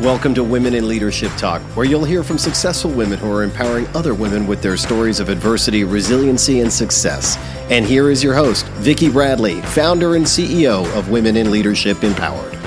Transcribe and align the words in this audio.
Welcome 0.00 0.32
to 0.36 0.42
Women 0.42 0.72
in 0.72 0.88
Leadership 0.88 1.30
Talk, 1.36 1.60
where 1.76 1.84
you'll 1.84 2.06
hear 2.06 2.24
from 2.24 2.38
successful 2.38 2.90
women 2.90 3.18
who 3.18 3.30
are 3.30 3.42
empowering 3.42 3.86
other 3.88 4.14
women 4.14 4.46
with 4.46 4.62
their 4.62 4.78
stories 4.78 5.20
of 5.20 5.28
adversity, 5.28 5.84
resiliency, 5.84 6.60
and 6.60 6.72
success. 6.72 7.36
And 7.68 7.84
here 7.84 8.10
is 8.10 8.24
your 8.24 8.32
host, 8.32 8.64
Vicki 8.78 9.10
Bradley, 9.10 9.60
founder 9.60 10.14
and 10.14 10.24
CEO 10.24 10.90
of 10.96 11.10
Women 11.10 11.36
in 11.36 11.50
Leadership 11.50 12.02
Empowered. 12.02 12.58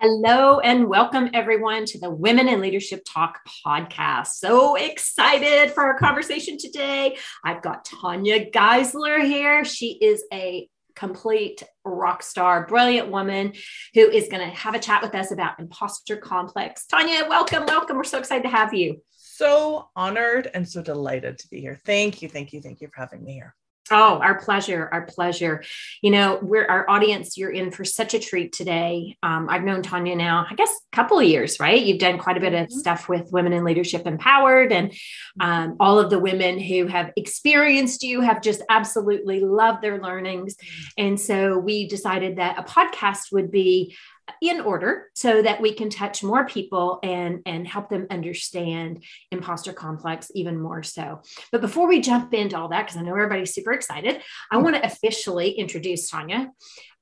Hello 0.00 0.58
and 0.58 0.88
welcome 0.88 1.30
everyone 1.32 1.84
to 1.84 2.00
the 2.00 2.10
Women 2.10 2.48
in 2.48 2.60
Leadership 2.60 3.04
Talk 3.06 3.38
podcast. 3.64 4.28
So 4.28 4.74
excited 4.74 5.70
for 5.70 5.84
our 5.84 5.96
conversation 5.96 6.58
today. 6.58 7.16
I've 7.44 7.62
got 7.62 7.84
Tanya 7.84 8.50
Geisler 8.50 9.24
here. 9.24 9.64
She 9.64 9.92
is 9.92 10.24
a 10.32 10.68
complete 11.00 11.62
rock 11.82 12.22
star, 12.22 12.66
brilliant 12.66 13.08
woman 13.08 13.54
who 13.94 14.02
is 14.10 14.28
going 14.28 14.46
to 14.46 14.54
have 14.54 14.74
a 14.74 14.78
chat 14.78 15.02
with 15.02 15.14
us 15.14 15.32
about 15.32 15.58
imposter 15.58 16.18
complex. 16.18 16.84
Tanya, 16.84 17.26
welcome, 17.26 17.64
welcome. 17.64 17.96
We're 17.96 18.04
so 18.04 18.18
excited 18.18 18.42
to 18.42 18.50
have 18.50 18.74
you. 18.74 19.02
So 19.16 19.88
honored 19.96 20.50
and 20.52 20.68
so 20.68 20.82
delighted 20.82 21.38
to 21.38 21.48
be 21.48 21.58
here. 21.60 21.80
Thank 21.86 22.20
you, 22.20 22.28
thank 22.28 22.52
you, 22.52 22.60
thank 22.60 22.82
you 22.82 22.88
for 22.88 23.00
having 23.00 23.24
me 23.24 23.32
here. 23.32 23.56
Oh, 23.92 24.20
our 24.20 24.38
pleasure, 24.38 24.88
our 24.92 25.02
pleasure. 25.02 25.64
You 26.00 26.12
know, 26.12 26.38
we're 26.40 26.64
our 26.66 26.88
audience. 26.88 27.36
You're 27.36 27.50
in 27.50 27.72
for 27.72 27.84
such 27.84 28.14
a 28.14 28.20
treat 28.20 28.52
today. 28.52 29.16
Um, 29.22 29.48
I've 29.50 29.64
known 29.64 29.82
Tanya 29.82 30.14
now, 30.14 30.46
I 30.48 30.54
guess, 30.54 30.70
a 30.92 30.96
couple 30.96 31.18
of 31.18 31.24
years, 31.24 31.58
right? 31.58 31.82
You've 31.82 31.98
done 31.98 32.18
quite 32.18 32.36
a 32.36 32.40
bit 32.40 32.54
of 32.54 32.68
mm-hmm. 32.68 32.78
stuff 32.78 33.08
with 33.08 33.32
Women 33.32 33.52
in 33.52 33.64
Leadership 33.64 34.06
Empowered, 34.06 34.70
and 34.70 34.92
um, 35.40 35.76
all 35.80 35.98
of 35.98 36.08
the 36.08 36.20
women 36.20 36.60
who 36.60 36.86
have 36.86 37.12
experienced 37.16 38.04
you 38.04 38.20
have 38.20 38.42
just 38.42 38.62
absolutely 38.68 39.40
loved 39.40 39.82
their 39.82 40.00
learnings. 40.00 40.54
Mm-hmm. 40.54 40.84
And 40.98 41.20
so 41.20 41.58
we 41.58 41.88
decided 41.88 42.36
that 42.36 42.58
a 42.58 42.62
podcast 42.62 43.32
would 43.32 43.50
be 43.50 43.96
in 44.40 44.60
order 44.60 45.10
so 45.14 45.42
that 45.42 45.60
we 45.60 45.74
can 45.74 45.90
touch 45.90 46.22
more 46.22 46.46
people 46.46 46.98
and 47.02 47.42
and 47.46 47.66
help 47.66 47.88
them 47.88 48.06
understand 48.10 49.04
imposter 49.30 49.72
complex 49.72 50.30
even 50.34 50.60
more 50.60 50.82
so. 50.82 51.20
But 51.52 51.60
before 51.60 51.88
we 51.88 52.00
jump 52.00 52.34
into 52.34 52.56
all 52.58 52.68
that 52.68 52.86
because 52.86 52.96
i 52.96 53.02
know 53.02 53.12
everybody's 53.12 53.54
super 53.54 53.72
excited 53.72 54.22
i 54.50 54.56
want 54.56 54.76
to 54.76 54.84
officially 54.84 55.50
introduce 55.50 56.08
tanya. 56.10 56.50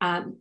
Um, 0.00 0.38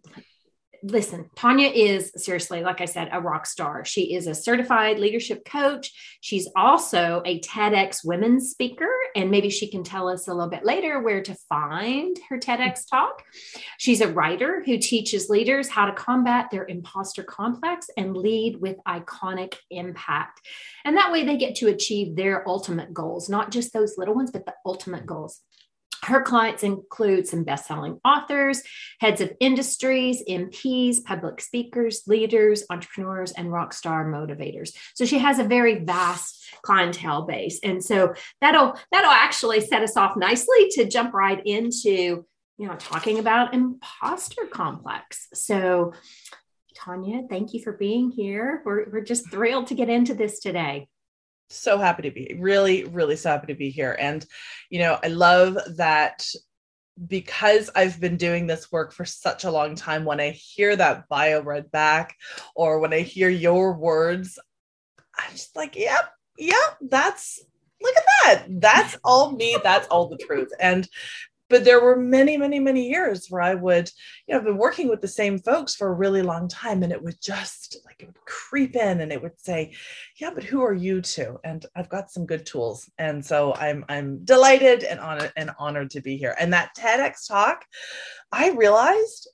listen, 0.92 1.30
Tanya 1.36 1.70
is 1.70 2.12
seriously, 2.16 2.62
like 2.62 2.82
I 2.82 2.86
said, 2.86 3.10
a 3.12 3.22
rock 3.22 3.46
star. 3.46 3.86
She 3.86 4.16
is 4.16 4.28
a 4.28 4.36
certified 4.36 5.00
leadership 5.00 5.46
coach. 5.46 5.92
She's 6.22 6.50
also 6.56 7.22
a 7.26 7.40
TEDx 7.42 8.06
women's 8.06 8.50
speaker, 8.50 8.90
and 9.16 9.32
maybe 9.32 9.50
she 9.50 9.70
can 9.70 9.84
tell 9.84 10.08
us 10.08 10.28
a 10.28 10.34
little 10.34 10.50
bit 10.50 10.66
later 10.66 11.02
where 11.02 11.22
to 11.22 11.36
find 11.50 12.18
her 12.30 12.38
TEDx 12.38 12.90
talk. 12.90 13.24
She's 13.78 14.02
a 14.02 14.12
writer 14.12 14.64
who 14.66 14.78
teaches 14.78 15.30
leaders 15.30 15.70
how 15.70 15.86
to 15.86 15.94
combat 15.94 16.48
their 16.52 16.66
imposter 16.66 17.24
complex 17.24 17.88
and 17.98 18.16
lead 18.16 18.60
with 18.62 18.78
iconic 18.88 19.56
impact. 19.70 20.42
And 20.86 20.98
that 20.98 21.12
way 21.12 21.24
they 21.24 21.38
get 21.38 21.56
to 21.56 21.68
achieve 21.68 22.16
their 22.16 22.48
ultimate 22.48 22.94
goals, 22.94 23.30
not 23.30 23.52
just 23.52 23.74
those 23.74 23.98
little 23.98 24.16
ones, 24.16 24.32
but 24.32 24.46
the 24.46 24.54
ultimate 24.66 25.06
goals. 25.06 25.42
Her 26.04 26.22
clients 26.22 26.64
include 26.64 27.28
some 27.28 27.44
best 27.44 27.68
selling 27.68 28.00
authors, 28.06 28.62
heads 29.00 29.22
of 29.22 29.32
industries, 29.40 30.24
MPs, 30.28 31.04
public 31.04 31.42
speakers, 31.42 32.04
leaders, 32.08 32.64
entrepreneurs, 32.70 33.32
and 33.32 33.52
rock 33.52 33.74
star 33.74 34.06
motivators. 34.06 34.76
So 34.96 35.06
she 35.06 35.20
has 35.20 35.40
a 35.40 35.44
very 35.44 35.80
vast 35.80 36.46
clientele 36.62 37.24
base. 37.24 37.60
And 37.64 37.84
so 37.84 38.14
that'll 38.42 38.78
that'll 38.92 39.12
actually 39.12 39.62
set 39.62 39.82
us 39.82 39.98
off 39.98 40.16
nicely 40.18 40.70
to 40.72 40.86
jump 40.86 41.14
right 41.14 41.42
into 41.46 42.26
you 42.58 42.68
know 42.68 42.76
talking 42.76 43.20
about 43.20 43.54
imposter 43.54 44.46
complex. 44.46 45.28
So 45.34 45.94
Tanya, 46.76 47.24
thank 47.30 47.54
you 47.54 47.62
for 47.64 47.74
being 47.74 48.12
here. 48.12 48.62
We're, 48.64 48.90
we're 48.90 49.02
just 49.02 49.32
thrilled 49.32 49.68
to 49.68 49.76
get 49.76 49.90
into 49.90 50.14
this 50.14 50.40
today 50.40 50.88
so 51.50 51.78
happy 51.78 52.04
to 52.04 52.12
be 52.12 52.36
really 52.40 52.84
really 52.86 53.16
so 53.16 53.30
happy 53.30 53.48
to 53.48 53.58
be 53.58 53.70
here 53.70 53.96
and 54.00 54.26
you 54.70 54.80
know 54.80 55.00
i 55.04 55.08
love 55.08 55.58
that 55.76 56.26
because 57.06 57.70
I've 57.76 58.00
been 58.00 58.18
doing 58.18 58.48
this 58.48 58.72
work 58.72 58.92
for 58.92 59.06
such 59.06 59.44
a 59.44 59.52
long 59.52 59.76
time, 59.76 60.06
when 60.06 60.20
I 60.20 60.32
hear 60.32 60.76
that 60.76 61.08
bio 61.10 61.42
read 61.42 61.72
back 61.72 62.16
or 62.56 62.80
when 62.80 62.94
I 62.94 63.02
hear 63.02 63.30
your 63.30 63.74
words, 63.74 64.40
I'm 65.18 65.32
just 65.32 65.56
like, 65.56 65.76
yep, 65.76 66.12
yep, 66.38 66.78
that's 66.82 67.40
look 67.82 67.96
at 67.96 68.04
that. 68.24 68.46
That's 68.62 68.98
all 69.04 69.32
me. 69.32 69.58
That's 69.64 69.88
all 69.88 70.10
the 70.10 70.18
truth. 70.18 70.50
And 70.60 70.88
but 71.50 71.64
there 71.64 71.82
were 71.82 71.96
many 71.96 72.38
many 72.38 72.60
many 72.60 72.90
years 72.90 73.28
where 73.30 73.42
i 73.42 73.54
would 73.54 73.90
you 74.26 74.34
know 74.34 74.40
i've 74.40 74.46
been 74.46 74.58
working 74.58 74.88
with 74.88 75.02
the 75.02 75.08
same 75.08 75.40
folks 75.40 75.76
for 75.76 75.88
a 75.88 75.94
really 75.94 76.22
long 76.22 76.48
time 76.48 76.84
and 76.84 76.92
it 76.92 77.02
would 77.02 77.20
just 77.22 77.78
like 77.86 77.96
it 78.00 78.08
would 78.08 78.26
creep 78.26 78.76
in 78.76 79.02
and 79.02 79.12
it 79.12 79.22
would 79.22 79.40
say 79.40 79.74
yeah 80.18 80.30
but 80.34 80.44
who 80.44 80.62
are 80.62 80.74
you 80.74 81.02
to 81.02 81.40
and 81.44 81.66
i've 81.76 81.90
got 81.90 82.12
some 82.12 82.26
good 82.26 82.46
tools. 82.46 82.90
And 82.98 83.24
so 83.26 83.54
i'm 83.56 83.86
i'm 83.90 84.24
delighted 84.24 84.84
and 84.84 85.00
honored 85.00 85.34
and 85.36 85.52
honored 85.60 85.92
to 85.92 86.02
be 86.02 86.18
here. 86.18 86.36
And 86.40 86.54
that 86.54 86.76
tedx 86.78 87.28
talk 87.28 87.66
i 88.32 88.52
realized 88.52 89.30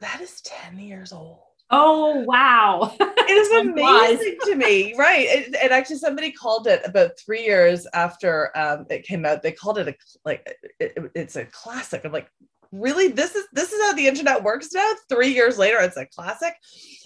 that 0.00 0.20
is 0.20 0.40
10 0.42 0.78
years 0.78 1.12
old 1.12 1.43
Oh 1.70 2.20
wow! 2.20 2.94
it 3.00 3.30
is 3.30 3.50
amazing 3.50 4.36
to 4.44 4.54
me, 4.54 4.94
right? 4.96 5.26
It, 5.28 5.56
and 5.60 5.72
actually, 5.72 5.96
somebody 5.96 6.30
called 6.30 6.66
it 6.66 6.82
about 6.84 7.18
three 7.18 7.42
years 7.42 7.86
after 7.94 8.56
um, 8.56 8.86
it 8.90 9.04
came 9.04 9.24
out. 9.24 9.42
They 9.42 9.52
called 9.52 9.78
it 9.78 9.88
a 9.88 9.94
like 10.24 10.46
it, 10.78 11.10
it's 11.14 11.36
a 11.36 11.46
classic. 11.46 12.04
I'm 12.04 12.12
like, 12.12 12.30
really? 12.70 13.08
This 13.08 13.34
is 13.34 13.46
this 13.52 13.72
is 13.72 13.82
how 13.82 13.94
the 13.94 14.06
internet 14.06 14.42
works 14.42 14.68
now. 14.74 14.92
Three 15.08 15.32
years 15.32 15.56
later, 15.56 15.78
it's 15.80 15.96
a 15.96 16.04
classic. 16.06 16.54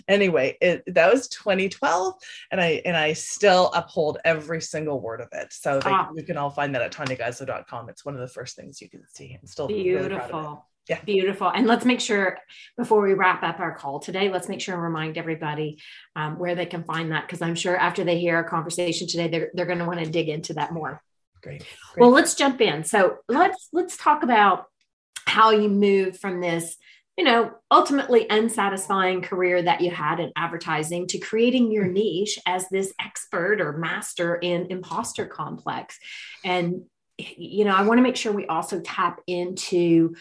Anyway, 0.09 0.57
it, 0.61 0.83
that 0.93 1.13
was 1.13 1.29
2012, 1.29 2.15
and 2.51 2.61
I 2.61 2.83
and 2.85 2.97
I 2.97 3.13
still 3.13 3.71
uphold 3.75 4.19
every 4.25 4.61
single 4.61 5.01
word 5.01 5.21
of 5.21 5.29
it. 5.33 5.53
So 5.53 5.79
they, 5.79 5.91
ah. 5.91 6.09
you 6.17 6.25
can 6.25 6.37
all 6.37 6.51
find 6.51 6.75
that 6.75 6.83
at 6.83 6.93
tanyageisler.com. 6.93 7.89
It's 7.91 8.05
one 8.05 8.15
of 8.15 8.21
the 8.21 8.29
first 8.29 8.57
things 8.57 8.81
you 8.81 8.89
can 8.89 9.03
see. 9.07 9.37
and 9.39 9.49
still 9.49 9.69
beautiful. 9.69 10.41
Really 10.41 10.59
yeah. 10.88 11.00
Beautiful. 11.04 11.49
And 11.49 11.66
let's 11.66 11.84
make 11.84 12.00
sure 12.00 12.38
before 12.76 13.03
we 13.03 13.12
wrap 13.12 13.43
up 13.43 13.60
our 13.60 13.75
call 13.75 14.00
today, 14.00 14.31
let's 14.31 14.49
make 14.49 14.60
sure 14.60 14.75
and 14.75 14.82
remind 14.82 15.19
everybody 15.19 15.81
um, 16.16 16.38
where 16.38 16.54
they 16.54 16.66
can 16.66 16.84
find 16.84 17.12
that. 17.12 17.26
Because 17.26 17.43
I'm 17.43 17.54
sure 17.54 17.76
after 17.76 18.04
they 18.04 18.19
hear 18.19 18.37
our 18.37 18.44
conversation 18.44 19.06
today, 19.06 19.28
they're, 19.28 19.50
they're 19.53 19.66
going 19.66 19.81
to 19.81 19.84
want 19.84 20.00
to 20.00 20.10
dig 20.10 20.28
into 20.28 20.54
that 20.54 20.72
more. 20.72 21.03
Great. 21.43 21.65
Great. 21.93 22.00
Well, 22.00 22.10
let's 22.10 22.34
jump 22.34 22.60
in. 22.60 22.84
So 22.84 23.19
let's 23.28 23.69
let's 23.72 23.97
talk 23.97 24.22
about 24.22 24.66
how 25.26 25.50
you 25.50 25.69
moved 25.69 26.19
from 26.19 26.41
this, 26.41 26.76
you 27.16 27.25
know, 27.25 27.53
ultimately 27.70 28.26
unsatisfying 28.31 29.20
career 29.20 29.62
that 29.62 29.82
you 29.82 29.91
had 29.91 30.20
in 30.20 30.32
advertising 30.37 31.06
to 31.09 31.19
creating 31.19 31.70
your 31.70 31.87
niche 31.87 32.38
as 32.47 32.69
this 32.70 32.93
expert 33.00 33.60
or 33.60 33.76
master 33.76 34.37
in 34.37 34.66
imposter 34.70 35.26
complex. 35.26 35.99
And 36.44 36.87
you 37.19 37.65
know, 37.65 37.75
I 37.75 37.82
want 37.82 37.99
to 37.99 38.03
make 38.03 38.16
sure 38.16 38.32
we 38.32 38.47
also 38.47 38.81
tap 38.81 39.20
into 39.26 40.15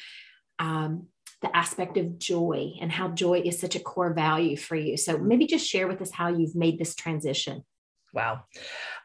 um, 0.60 1.08
the 1.42 1.56
aspect 1.56 1.98
of 1.98 2.18
joy 2.18 2.74
and 2.82 2.92
how 2.92 3.10
joy 3.10 3.42
is 3.42 3.60
such 3.60 3.76
a 3.76 3.80
core 3.80 4.14
value 4.14 4.58
for 4.58 4.76
you. 4.76 4.98
So 4.98 5.18
maybe 5.18 5.46
just 5.46 5.68
share 5.68 5.88
with 5.88 6.02
us 6.02 6.12
how 6.12 6.30
you've 6.30 6.56
made 6.56 6.80
this 6.80 6.96
transition. 6.96 7.64
Wow. 8.14 8.46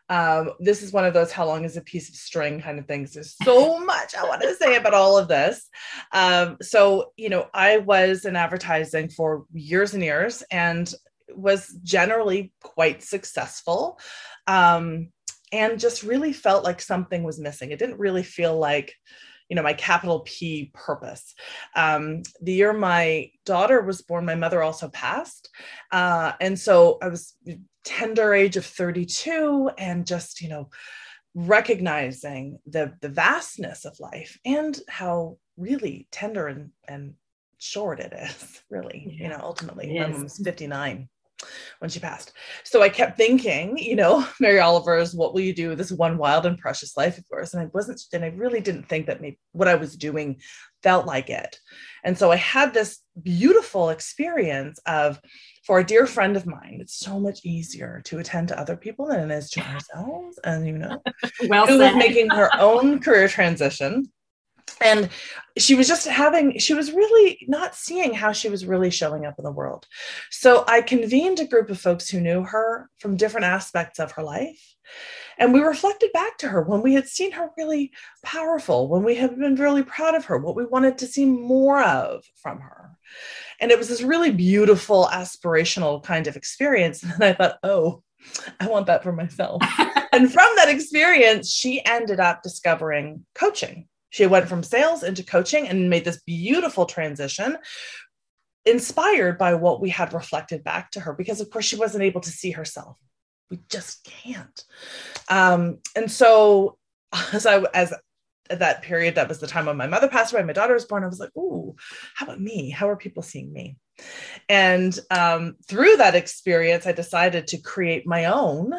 Um, 0.08 0.52
this 0.58 0.82
is 0.82 0.92
one 0.92 1.04
of 1.04 1.14
those 1.14 1.32
how 1.32 1.46
long 1.46 1.64
is 1.64 1.76
a 1.76 1.82
piece 1.82 2.08
of 2.08 2.14
string 2.14 2.60
kind 2.60 2.78
of 2.78 2.86
things. 2.86 3.12
There's 3.12 3.36
so 3.42 3.78
much 3.84 4.14
I 4.14 4.24
want 4.24 4.42
to 4.42 4.54
say 4.54 4.76
about 4.76 4.94
all 4.94 5.18
of 5.18 5.28
this. 5.28 5.68
Um, 6.12 6.56
so, 6.62 7.12
you 7.16 7.28
know, 7.28 7.48
I 7.52 7.78
was 7.78 8.24
in 8.24 8.36
advertising 8.36 9.10
for 9.10 9.44
years 9.52 9.94
and 9.94 10.02
years 10.02 10.42
and 10.50 10.92
was 11.34 11.78
generally 11.82 12.52
quite 12.62 13.02
successful. 13.02 13.98
Um, 14.46 15.08
and 15.52 15.78
just 15.78 16.02
really 16.02 16.32
felt 16.32 16.64
like 16.64 16.80
something 16.80 17.22
was 17.22 17.38
missing. 17.38 17.70
It 17.70 17.78
didn't 17.78 17.98
really 17.98 18.22
feel 18.22 18.58
like, 18.58 18.94
you 19.52 19.56
know 19.56 19.62
my 19.62 19.74
capital 19.74 20.20
p 20.20 20.70
purpose. 20.72 21.34
Um, 21.76 22.22
the 22.40 22.54
year 22.54 22.72
my 22.72 23.30
daughter 23.44 23.82
was 23.82 24.00
born 24.00 24.24
my 24.24 24.34
mother 24.34 24.62
also 24.62 24.88
passed. 24.88 25.50
Uh, 25.90 26.32
and 26.41 26.59
so 26.59 26.97
i 27.03 27.09
was 27.09 27.34
tender 27.84 28.32
age 28.32 28.56
of 28.56 28.65
32 28.65 29.71
and 29.77 30.06
just 30.06 30.41
you 30.41 30.48
know 30.48 30.71
recognizing 31.34 32.60
the 32.66 32.94
the 33.03 33.10
vastness 33.10 33.84
of 33.84 34.00
life 34.00 34.38
and 34.47 34.80
how 34.88 35.36
really 35.59 36.09
tender 36.10 36.47
and 36.47 36.71
and 36.88 37.12
short 37.59 38.00
it 38.00 38.15
is 38.15 38.62
really 38.71 39.06
yeah. 39.06 39.24
you 39.24 39.28
know 39.28 39.41
ultimately 39.42 39.98
my 39.98 40.09
mom 40.09 40.22
was 40.22 40.38
59 40.38 41.10
when 41.78 41.91
she 41.91 42.00
passed. 42.00 42.33
So 42.65 42.83
I 42.83 42.89
kept 42.89 43.16
thinking, 43.16 43.77
you 43.78 43.97
know, 43.97 44.27
Mary 44.41 44.60
Oliver's 44.60 45.15
What 45.15 45.34
Will 45.34 45.41
You 45.41 45.54
Do 45.54 45.68
with 45.71 45.78
This 45.78 45.92
One 45.92 46.18
Wild 46.18 46.47
and 46.47 46.59
Precious 46.59 46.97
Life 46.97 47.18
of 47.18 47.24
Yours? 47.30 47.54
And 47.54 47.62
I 47.62 47.71
wasn't, 47.72 48.00
and 48.12 48.24
I 48.24 48.28
really 48.28 48.60
didn't 48.60 48.89
think 48.89 49.06
that 49.06 49.21
maybe 49.21 49.39
what 49.53 49.68
I 49.68 49.74
was 49.74 49.97
doing 49.97 50.41
felt 50.83 51.06
like 51.06 51.30
it. 51.30 51.59
And 52.04 52.18
so 52.18 52.33
I 52.33 52.36
had 52.36 52.74
this 52.74 52.98
beautiful 53.22 53.91
experience 53.91 54.80
of, 54.86 55.21
for 55.65 55.78
a 55.78 55.84
dear 55.84 56.06
friend 56.06 56.36
of 56.36 56.47
mine, 56.47 56.78
it's 56.80 56.98
so 56.98 57.21
much 57.21 57.44
easier 57.44 58.03
to 58.06 58.18
attend 58.18 58.48
to 58.48 58.59
other 58.59 58.77
people 58.77 59.06
than 59.06 59.30
it 59.30 59.34
is 59.34 59.50
to 59.50 59.60
ourselves. 59.60 60.39
And, 60.42 60.66
you 60.66 60.78
know, 60.78 61.00
well 61.48 61.66
who 61.66 61.78
was 61.78 61.94
making 61.94 62.30
her 62.30 62.50
own 62.59 62.98
career 62.98 63.28
transition 63.28 64.10
and 64.82 65.08
she 65.58 65.74
was 65.74 65.86
just 65.86 66.06
having 66.06 66.58
she 66.58 66.74
was 66.74 66.92
really 66.92 67.44
not 67.48 67.74
seeing 67.74 68.14
how 68.14 68.32
she 68.32 68.48
was 68.48 68.64
really 68.64 68.90
showing 68.90 69.26
up 69.26 69.34
in 69.38 69.44
the 69.44 69.50
world 69.50 69.86
So 70.30 70.64
I 70.66 70.80
convened 70.82 71.40
a 71.40 71.46
group 71.46 71.70
of 71.70 71.80
folks 71.80 72.08
who 72.08 72.20
knew 72.20 72.42
her 72.42 72.88
from 72.98 73.16
different 73.16 73.46
aspects 73.46 73.98
of 73.98 74.12
her 74.12 74.22
life. 74.22 74.74
And 75.38 75.52
we 75.52 75.60
reflected 75.60 76.12
back 76.12 76.38
to 76.38 76.48
her 76.48 76.62
when 76.62 76.82
we 76.82 76.94
had 76.94 77.08
seen 77.08 77.32
her 77.32 77.50
really 77.56 77.92
powerful, 78.22 78.88
when 78.88 79.02
we 79.02 79.14
had 79.14 79.38
been 79.38 79.54
really 79.56 79.82
proud 79.82 80.14
of 80.14 80.26
her, 80.26 80.38
what 80.38 80.56
we 80.56 80.64
wanted 80.66 80.98
to 80.98 81.06
see 81.06 81.24
more 81.24 81.82
of 81.82 82.24
from 82.36 82.60
her. 82.60 82.90
And 83.60 83.70
it 83.70 83.78
was 83.78 83.88
this 83.88 84.02
really 84.02 84.30
beautiful, 84.30 85.08
aspirational 85.10 86.02
kind 86.02 86.26
of 86.26 86.36
experience. 86.36 87.04
And 87.14 87.24
I 87.24 87.32
thought, 87.32 87.58
oh, 87.62 88.02
I 88.60 88.68
want 88.68 88.86
that 88.86 89.02
for 89.02 89.12
myself. 89.12 89.62
and 90.12 90.32
from 90.32 90.50
that 90.56 90.68
experience, 90.68 91.50
she 91.50 91.84
ended 91.84 92.20
up 92.20 92.42
discovering 92.42 93.24
coaching. 93.34 93.88
She 94.12 94.26
went 94.26 94.47
from 94.47 94.62
sales 94.62 95.03
into 95.03 95.24
coaching 95.24 95.66
and 95.66 95.88
made 95.88 96.04
this 96.04 96.20
beautiful 96.26 96.84
transition 96.84 97.56
inspired 98.66 99.38
by 99.38 99.54
what 99.54 99.80
we 99.80 99.88
had 99.88 100.12
reflected 100.12 100.62
back 100.62 100.91
to 100.92 101.00
her 101.00 101.14
because 101.14 101.41
of 101.41 101.48
course 101.50 101.64
she 101.64 101.76
wasn't 101.76 102.04
able 102.04 102.20
to 102.20 102.30
see 102.30 102.50
herself. 102.50 102.98
We 103.50 103.60
just 103.70 104.04
can't. 104.04 104.64
Um, 105.28 105.78
and 105.97 106.10
so 106.10 106.76
as 107.32 107.47
i 107.47 107.62
as 107.74 107.94
at 108.50 108.59
that 108.59 108.82
period 108.82 109.14
that 109.14 109.28
was 109.28 109.38
the 109.38 109.47
time 109.47 109.66
when 109.66 109.76
my 109.76 109.86
mother 109.86 110.09
passed 110.09 110.32
away 110.32 110.42
my 110.42 110.53
daughter 110.53 110.74
was 110.74 110.84
born 110.84 111.04
i 111.04 111.06
was 111.06 111.20
like 111.20 111.34
ooh 111.36 111.74
how 112.15 112.26
about 112.26 112.41
me? 112.41 112.68
How 112.70 112.88
are 112.88 112.97
people 112.97 113.22
seeing 113.22 113.53
me? 113.53 113.76
And 114.48 114.98
um, 115.10 115.56
through 115.66 115.97
that 115.97 116.15
experience 116.15 116.86
i 116.86 116.92
decided 116.92 117.47
to 117.48 117.58
create 117.58 118.06
my 118.06 118.26
own 118.26 118.74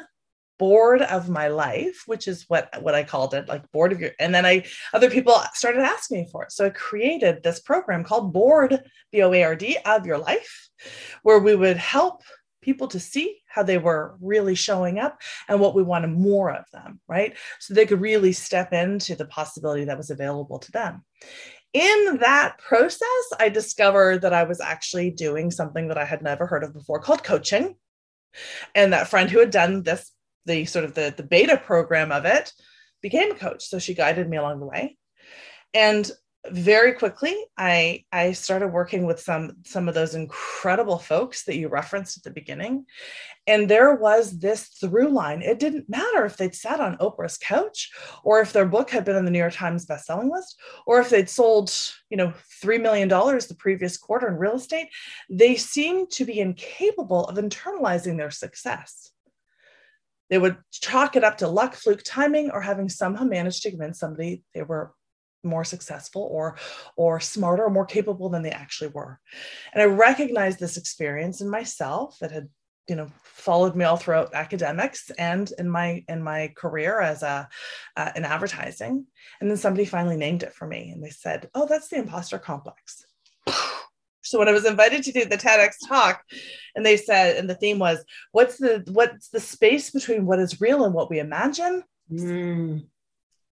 board 0.60 1.02
of 1.02 1.30
my 1.30 1.48
life 1.48 2.04
which 2.06 2.28
is 2.28 2.46
what 2.48 2.70
what 2.82 2.94
i 2.94 3.04
called 3.04 3.34
it 3.34 3.48
like 3.48 3.70
board 3.72 3.92
of 3.92 4.00
your 4.00 4.12
and 4.20 4.34
then 4.34 4.46
i 4.46 4.64
other 4.94 5.10
people 5.10 5.36
started 5.54 5.82
asking 5.82 6.22
me 6.22 6.28
for 6.32 6.44
it. 6.44 6.52
So 6.52 6.66
i 6.66 6.70
created 6.70 7.42
this 7.42 7.60
program 7.60 8.04
called 8.04 8.34
board 8.34 8.80
b-o-a-r-d 9.12 9.78
of 9.86 10.06
your 10.06 10.18
life 10.18 10.70
where 11.24 11.40
we 11.40 11.56
would 11.56 11.78
help 11.78 12.22
people 12.62 12.88
to 12.88 13.00
see 13.00 13.42
how 13.48 13.64
they 13.64 13.78
were 13.78 14.16
really 14.22 14.56
showing 14.56 15.00
up 15.00 15.20
and 15.50 15.60
what 15.60 15.76
we 15.76 15.84
wanted 15.84 16.12
more 16.12 16.52
of 16.52 16.66
them 16.72 17.00
right? 17.08 17.36
So 17.60 17.74
they 17.74 17.86
could 17.86 18.00
really 18.00 18.32
step 18.32 18.74
into 18.74 19.16
the 19.16 19.26
possibility 19.26 19.86
that 19.86 19.98
was 19.98 20.12
available 20.12 20.60
to 20.60 20.72
them. 20.72 21.04
In 21.74 22.20
that 22.22 22.60
process 22.60 23.26
i 23.40 23.50
discovered 23.50 24.22
that 24.22 24.34
i 24.34 24.44
was 24.44 24.62
actually 24.62 25.10
doing 25.10 25.50
something 25.50 25.88
that 25.88 25.98
i 25.98 26.06
had 26.06 26.22
never 26.22 26.46
heard 26.46 26.64
of 26.64 26.74
before 26.74 27.00
called 27.00 27.24
coaching. 27.24 27.76
And 28.74 28.94
that 28.94 29.10
friend 29.10 29.30
who 29.30 29.40
had 29.40 29.52
done 29.52 29.84
this 29.84 30.13
the 30.46 30.66
sort 30.66 30.86
of 30.86 30.94
the, 30.94 31.14
the 31.16 31.24
beta 31.24 31.58
program 31.58 32.12
of 32.12 32.26
it 32.26 32.52
became 33.02 33.32
a 33.32 33.36
coach. 33.36 33.66
So 33.66 33.80
she 33.80 33.94
guided 33.94 34.30
me 34.30 34.38
along 34.38 34.60
the 34.60 34.66
way. 34.66 34.98
And 35.74 36.10
very 36.52 36.92
quickly 36.92 37.34
i 37.58 38.04
i 38.12 38.34
started 38.34 38.68
working 38.68 39.06
with 39.06 39.18
some 39.18 39.54
some 39.64 39.88
of 39.88 39.96
those 39.96 40.14
incredible 40.14 41.00
folks 41.00 41.46
that 41.46 41.56
you 41.56 41.70
referenced 41.70 42.18
at 42.18 42.24
the 42.24 42.32
beginning. 42.32 42.86
And 43.46 43.70
there 43.70 43.96
was 43.96 44.40
this 44.40 44.68
through 44.68 45.10
line. 45.10 45.42
It 45.42 45.60
didn't 45.60 45.90
matter 45.90 46.26
if 46.26 46.38
they'd 46.38 46.56
sat 46.56 46.80
on 46.80 46.98
oprah's 46.98 47.38
couch 47.38 47.92
or 48.24 48.42
if 48.42 48.52
their 48.52 48.66
book 48.66 48.90
had 48.90 49.06
been 49.06 49.16
on 49.16 49.26
the 49.26 49.32
new 49.32 49.40
york 49.40 49.54
times 49.54 49.86
bestselling 49.86 50.30
list 50.30 50.60
or 50.86 51.00
if 51.00 51.10
they'd 51.10 51.30
sold 51.30 51.72
you 52.10 52.18
know 52.18 52.34
$3 52.62 52.82
million 52.82 53.08
the 53.08 53.56
previous 53.58 53.96
quarter 53.98 54.28
in 54.28 54.36
real 54.36 54.56
estate. 54.56 54.90
They 55.30 55.56
seemed 55.56 56.12
to 56.12 56.26
be 56.26 56.42
incapable 56.42 57.26
of 57.26 57.38
internalizing 57.38 58.18
their 58.18 58.32
success 58.32 59.13
they 60.34 60.40
would 60.40 60.58
chalk 60.72 61.16
it 61.16 61.24
up 61.24 61.38
to 61.38 61.48
luck, 61.48 61.76
fluke, 61.76 62.02
timing, 62.04 62.50
or 62.50 62.60
having 62.60 62.90
somehow 62.90 63.24
managed 63.24 63.62
to 63.62 63.70
convince 63.70 64.00
somebody 64.00 64.42
they 64.56 64.64
were 64.64 64.92
more 65.44 65.64
successful 65.64 66.24
or 66.24 66.58
or 66.96 67.20
smarter 67.20 67.66
or 67.66 67.70
more 67.70 67.86
capable 67.86 68.30
than 68.30 68.42
they 68.42 68.50
actually 68.50 68.88
were. 68.88 69.20
And 69.74 69.84
I 69.84 69.86
recognized 69.86 70.60
this 70.60 70.76
experience 70.76 71.40
in 71.42 71.48
myself 71.48 72.18
that 72.20 72.32
had 72.32 72.50
you 72.90 72.96
know 72.96 73.10
followed 73.22 73.76
me 73.76 73.86
all 73.86 73.96
throughout 73.96 74.34
academics 74.34 75.12
and 75.20 75.54
in 75.60 75.70
my 75.70 76.04
in 76.08 76.24
my 76.24 76.52
career 76.58 77.00
as 77.00 77.22
a 77.22 77.48
uh, 77.96 78.12
in 78.16 78.26
advertising 78.26 79.06
and 79.40 79.52
then 79.52 79.58
somebody 79.58 79.86
finally 79.86 80.18
named 80.18 80.42
it 80.42 80.54
for 80.56 80.66
me 80.66 80.90
and 80.90 81.04
they 81.04 81.12
said 81.12 81.48
oh 81.54 81.68
that's 81.68 81.90
the 81.90 81.98
imposter 81.98 82.40
complex 82.40 83.06
so 84.34 84.40
when 84.40 84.50
I 84.50 84.54
was 84.54 84.66
invited 84.66 85.04
to 85.04 85.12
do 85.12 85.26
the 85.26 85.38
TEDx 85.38 85.76
talk, 85.88 86.24
and 86.76 86.84
they 86.84 86.98
said, 86.98 87.38
and 87.38 87.48
the 87.48 87.54
theme 87.54 87.78
was, 87.78 88.04
what's 88.32 88.58
the 88.58 88.84
what's 88.92 89.30
the 89.30 89.40
space 89.40 89.92
between 89.92 90.26
what 90.26 90.40
is 90.40 90.60
real 90.60 90.86
and 90.86 90.94
what 90.96 91.12
we 91.12 91.20
imagine? 91.20 91.84
Mm. 92.12 92.88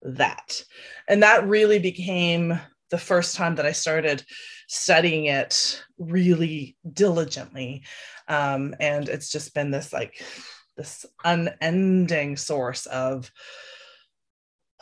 That. 0.03 0.63
And 1.09 1.21
that 1.21 1.45
really 1.45 1.79
became 1.79 2.57
the 2.91 2.97
first 2.97 3.35
time 3.35 3.55
that 3.55 3.65
I 3.65 3.73
started 3.73 4.23
studying 4.69 5.25
it 5.25 5.83
really 5.97 6.77
diligently. 6.93 7.83
Um, 8.29 8.73
and 8.79 9.09
it's 9.09 9.33
just 9.33 9.53
been 9.53 9.71
this 9.71 9.91
like 9.91 10.23
this 10.77 11.05
unending 11.25 12.37
source 12.37 12.85
of 12.85 13.29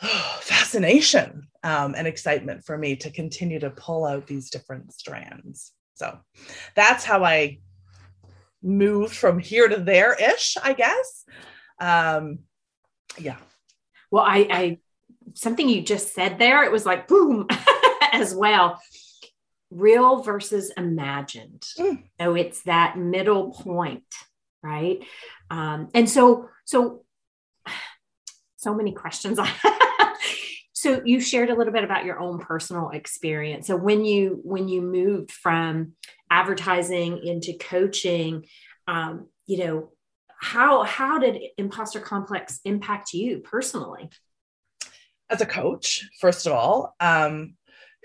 fascination 0.00 1.48
um, 1.64 1.96
and 1.96 2.06
excitement 2.06 2.64
for 2.64 2.78
me 2.78 2.94
to 2.94 3.10
continue 3.10 3.58
to 3.58 3.70
pull 3.70 4.06
out 4.06 4.28
these 4.28 4.48
different 4.48 4.92
strands. 4.92 5.72
So 5.98 6.16
that's 6.76 7.04
how 7.04 7.24
I 7.24 7.58
moved 8.62 9.16
from 9.16 9.40
here 9.40 9.68
to 9.68 9.76
there 9.78 10.14
ish, 10.14 10.56
I 10.62 10.72
guess. 10.72 11.24
Um, 11.80 12.40
yeah. 13.18 13.38
Well, 14.10 14.22
I, 14.24 14.46
I, 14.50 14.78
something 15.34 15.68
you 15.68 15.82
just 15.82 16.14
said 16.14 16.38
there, 16.38 16.62
it 16.62 16.70
was 16.70 16.86
like 16.86 17.08
boom 17.08 17.48
as 18.12 18.32
well. 18.32 18.80
Real 19.70 20.22
versus 20.22 20.70
imagined. 20.76 21.64
Mm. 21.76 22.04
So 22.20 22.36
it's 22.36 22.62
that 22.62 22.96
middle 22.96 23.50
point, 23.50 24.04
right? 24.62 25.04
Um, 25.50 25.88
and 25.94 26.08
so, 26.08 26.48
so, 26.64 27.02
so 28.56 28.72
many 28.72 28.92
questions. 28.92 29.40
So 30.78 31.02
you 31.04 31.20
shared 31.20 31.50
a 31.50 31.56
little 31.56 31.72
bit 31.72 31.82
about 31.82 32.04
your 32.04 32.20
own 32.20 32.38
personal 32.38 32.90
experience. 32.90 33.66
So 33.66 33.74
when 33.74 34.04
you 34.04 34.38
when 34.44 34.68
you 34.68 34.80
moved 34.80 35.32
from 35.32 35.94
advertising 36.30 37.18
into 37.24 37.54
coaching 37.54 38.44
um, 38.86 39.26
you 39.46 39.58
know 39.58 39.90
how 40.40 40.84
how 40.84 41.18
did 41.18 41.42
imposter 41.56 41.98
complex 41.98 42.60
impact 42.64 43.12
you 43.12 43.40
personally? 43.40 44.08
As 45.28 45.40
a 45.40 45.46
coach 45.46 46.08
first 46.20 46.46
of 46.46 46.52
all 46.52 46.94
um, 47.00 47.56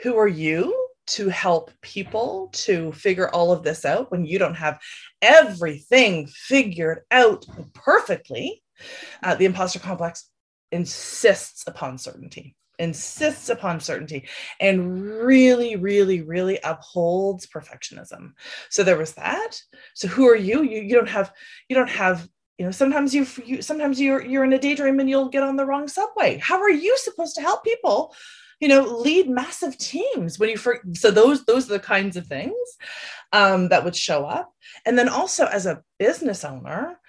who 0.02 0.18
are 0.18 0.28
you 0.28 0.76
to 1.06 1.30
help 1.30 1.70
people 1.84 2.50
to 2.54 2.92
figure 2.94 3.30
all 3.30 3.52
of 3.52 3.62
this 3.62 3.86
out 3.86 4.10
when 4.10 4.26
you 4.26 4.40
don't 4.40 4.56
have 4.56 4.80
everything 5.22 6.26
figured 6.26 7.02
out 7.12 7.46
perfectly? 7.76 8.64
Uh, 9.22 9.36
the 9.36 9.46
imposter 9.46 9.78
complex 9.78 10.28
insists 10.72 11.66
upon 11.68 12.00
certainty 12.00 12.56
insists 12.80 13.50
upon 13.50 13.80
certainty 13.80 14.28
and 14.60 15.02
really 15.02 15.76
really 15.76 16.22
really 16.22 16.60
upholds 16.64 17.46
perfectionism. 17.46 18.34
So 18.70 18.84
there 18.84 18.98
was 18.98 19.14
that. 19.14 19.62
So 19.94 20.08
who 20.08 20.28
are 20.28 20.36
you? 20.36 20.64
You, 20.64 20.82
you 20.82 20.96
don't 20.96 21.10
have 21.10 21.32
you 21.70 21.76
don't 21.76 21.90
have 21.90 22.28
you 22.58 22.66
know 22.66 22.72
sometimes 22.72 23.14
you, 23.14 23.28
you 23.46 23.62
sometimes 23.62 24.00
you're 24.00 24.24
you're 24.24 24.44
in 24.44 24.54
a 24.54 24.60
daydream 24.60 25.00
and 25.00 25.10
you'll 25.10 25.30
get 25.30 25.44
on 25.44 25.56
the 25.56 25.66
wrong 25.66 25.88
subway. 25.88 26.38
How 26.38 26.60
are 26.62 26.72
you 26.72 26.98
supposed 26.98 27.36
to 27.36 27.42
help 27.42 27.64
people 27.64 28.14
you 28.60 28.68
know 28.68 28.82
lead 28.82 29.30
massive 29.30 29.78
teams 29.78 30.40
when 30.40 30.50
you 30.50 30.58
for 30.58 30.80
so 30.94 31.12
those 31.12 31.46
those 31.46 31.70
are 31.70 31.74
the 31.74 31.80
kinds 31.80 32.18
of 32.18 32.28
things 32.28 32.54
um, 33.32 33.70
that 33.70 33.84
would 33.84 33.96
show 33.96 34.26
up. 34.26 34.52
And 34.86 34.98
then 34.98 35.10
also 35.10 35.46
as 35.46 35.66
a 35.66 35.84
business 36.00 36.44
owner 36.44 37.00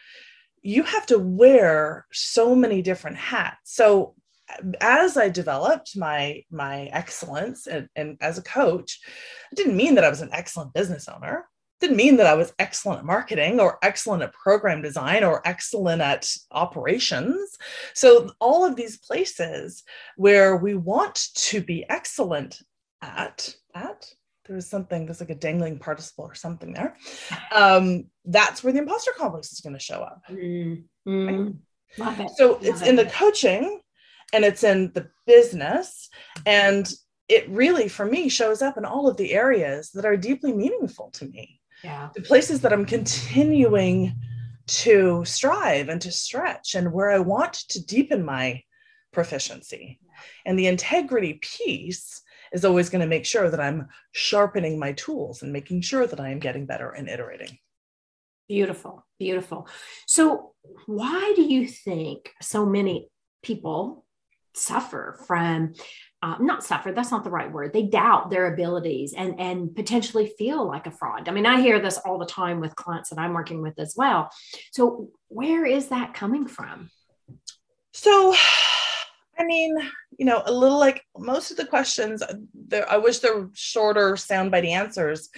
you 0.65 0.83
have 0.83 1.05
to 1.05 1.19
wear 1.19 2.07
so 2.11 2.57
many 2.57 2.81
different 2.81 3.19
hats. 3.19 3.59
So 3.65 4.15
as 4.81 5.17
I 5.17 5.29
developed 5.29 5.97
my 5.97 6.43
my 6.51 6.85
excellence 6.93 7.67
and, 7.67 7.89
and 7.97 8.17
as 8.21 8.39
a 8.39 8.43
coach, 8.43 9.01
it 9.53 9.57
didn't 9.57 9.77
mean 9.77 9.95
that 9.97 10.05
I 10.05 10.11
was 10.11 10.21
an 10.21 10.31
excellent 10.33 10.73
business 10.73 11.09
owner. 11.09 11.47
It 11.81 11.87
didn't 11.87 11.97
mean 11.97 12.17
that 12.17 12.27
I 12.27 12.35
was 12.35 12.53
excellent 12.59 13.01
at 13.01 13.05
marketing 13.05 13.61
or 13.61 13.79
excellent 13.83 14.23
at 14.23 14.33
program 14.33 14.83
design 14.83 15.25
or 15.25 15.47
excellent 15.47 16.03
at 16.03 16.31
operations. 16.51 17.57
So 17.95 18.31
all 18.41 18.65
of 18.65 18.77
these 18.77 18.99
places 18.99 19.83
where 20.17 20.57
we 20.57 20.75
want 20.75 21.29
to 21.35 21.61
be 21.61 21.85
excellent 21.89 22.61
at 23.03 23.55
at 23.75 24.13
there's 24.47 24.67
something 24.67 25.07
there's 25.07 25.21
like 25.21 25.31
a 25.31 25.35
dangling 25.35 25.79
participle 25.79 26.25
or 26.25 26.35
something 26.35 26.73
there. 26.73 26.97
Um, 27.51 28.07
that's 28.25 28.63
where 28.63 28.73
the 28.73 28.81
imposter 28.81 29.13
complex 29.17 29.53
is 29.53 29.61
going 29.61 29.73
to 29.73 29.79
show 29.79 30.01
up. 30.01 30.23
Mm-hmm. 30.31 31.51
Right? 31.99 32.31
So 32.37 32.59
it's 32.61 32.83
in 32.83 32.97
the 32.97 33.07
coaching 33.07 33.81
and 34.35 34.45
it's 34.45 34.65
in 34.65 34.91
the 34.95 35.09
business. 35.27 36.11
And 36.45 36.93
it 37.29 37.49
really 37.49 37.89
for 37.89 38.05
me 38.05 38.29
shows 38.29 38.61
up 38.61 38.77
in 38.77 38.85
all 38.85 39.09
of 39.09 39.17
the 39.17 39.33
areas 39.33 39.91
that 39.93 40.05
are 40.05 40.17
deeply 40.17 40.53
meaningful 40.53 41.11
to 41.13 41.25
me. 41.27 41.61
Yeah. 41.83 42.11
The 42.15 42.23
places 42.23 42.61
that 42.61 42.73
i'm 42.73 42.85
continuing 42.85 44.15
to 44.67 45.25
strive 45.25 45.89
and 45.89 46.01
to 46.01 46.11
stretch 46.11 46.75
and 46.75 46.93
where 46.93 47.11
i 47.11 47.19
want 47.19 47.55
to 47.71 47.85
deepen 47.85 48.25
my 48.25 48.63
proficiency. 49.13 50.01
And 50.45 50.59
the 50.59 50.67
integrity 50.67 51.35
piece 51.35 52.23
is 52.53 52.65
always 52.65 52.91
going 52.91 53.01
to 53.01 53.07
make 53.07 53.25
sure 53.25 53.51
that 53.51 53.61
i'm 53.61 53.89
sharpening 54.13 54.79
my 54.79 54.93
tools 54.93 55.43
and 55.43 55.53
making 55.53 55.83
sure 55.83 56.07
that 56.07 56.21
i 56.21 56.31
am 56.31 56.41
getting 56.41 56.67
better 56.67 56.91
and 56.91 57.09
iterating. 57.09 57.59
Beautiful, 58.49 59.07
beautiful. 59.19 59.67
So, 60.07 60.53
why 60.87 61.33
do 61.35 61.43
you 61.43 61.67
think 61.67 62.31
so 62.43 62.67
many 62.67 63.09
people 63.43 64.04
suffer 64.55 65.19
from 65.27 65.75
uh, 66.23 66.37
not 66.41 66.65
suffer 66.65 66.91
that's 66.91 67.11
not 67.11 67.23
the 67.23 67.31
right 67.31 67.53
word 67.53 67.73
they 67.73 67.83
doubt 67.83 68.31
their 68.31 68.53
abilities 68.53 69.13
and 69.13 69.39
and 69.39 69.75
potentially 69.77 70.33
feel 70.39 70.67
like 70.67 70.87
a 70.87 70.91
fraud. 70.91 71.29
I 71.29 71.33
mean 71.33 71.47
i 71.47 71.61
hear 71.61 71.81
this 71.81 71.99
all 71.99 72.19
the 72.19 72.27
time 72.27 72.61
with 72.61 72.77
clients 72.77 73.11
that 73.11 73.19
i'm 73.19 73.35
working 73.35 73.61
with 73.61 73.79
as 73.79 73.95
well. 73.97 74.31
So 74.73 75.11
where 75.29 75.67
is 75.67 75.89
that 75.89 76.15
coming 76.15 76.47
from? 76.47 76.91
So 77.93 78.35
i 79.39 79.45
mean 79.45 79.77
you 80.19 80.25
know 80.25 80.43
a 80.47 80.53
little 80.53 80.79
like 80.79 81.03
most 81.19 81.51
of 81.51 81.57
the 81.57 81.67
questions 81.67 82.23
i 82.89 82.97
wish 82.97 83.19
there 83.19 83.37
were 83.37 83.51
shorter 83.53 84.13
soundbite 84.13 84.67
answers. 84.67 85.29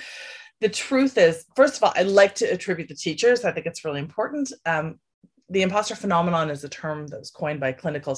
The 0.60 0.68
truth 0.68 1.18
is 1.18 1.44
first 1.56 1.76
of 1.76 1.82
all 1.82 1.92
i 1.96 2.02
like 2.02 2.36
to 2.36 2.44
attribute 2.44 2.88
the 2.88 2.94
teachers 2.94 3.44
i 3.44 3.50
think 3.50 3.66
it's 3.66 3.84
really 3.84 4.00
important. 4.00 4.52
Um, 4.64 5.00
the 5.48 5.62
imposter 5.62 5.94
phenomenon 5.94 6.50
is 6.50 6.64
a 6.64 6.68
term 6.68 7.06
that 7.08 7.18
was 7.18 7.30
coined 7.30 7.60
by 7.60 7.72
clinical 7.72 8.14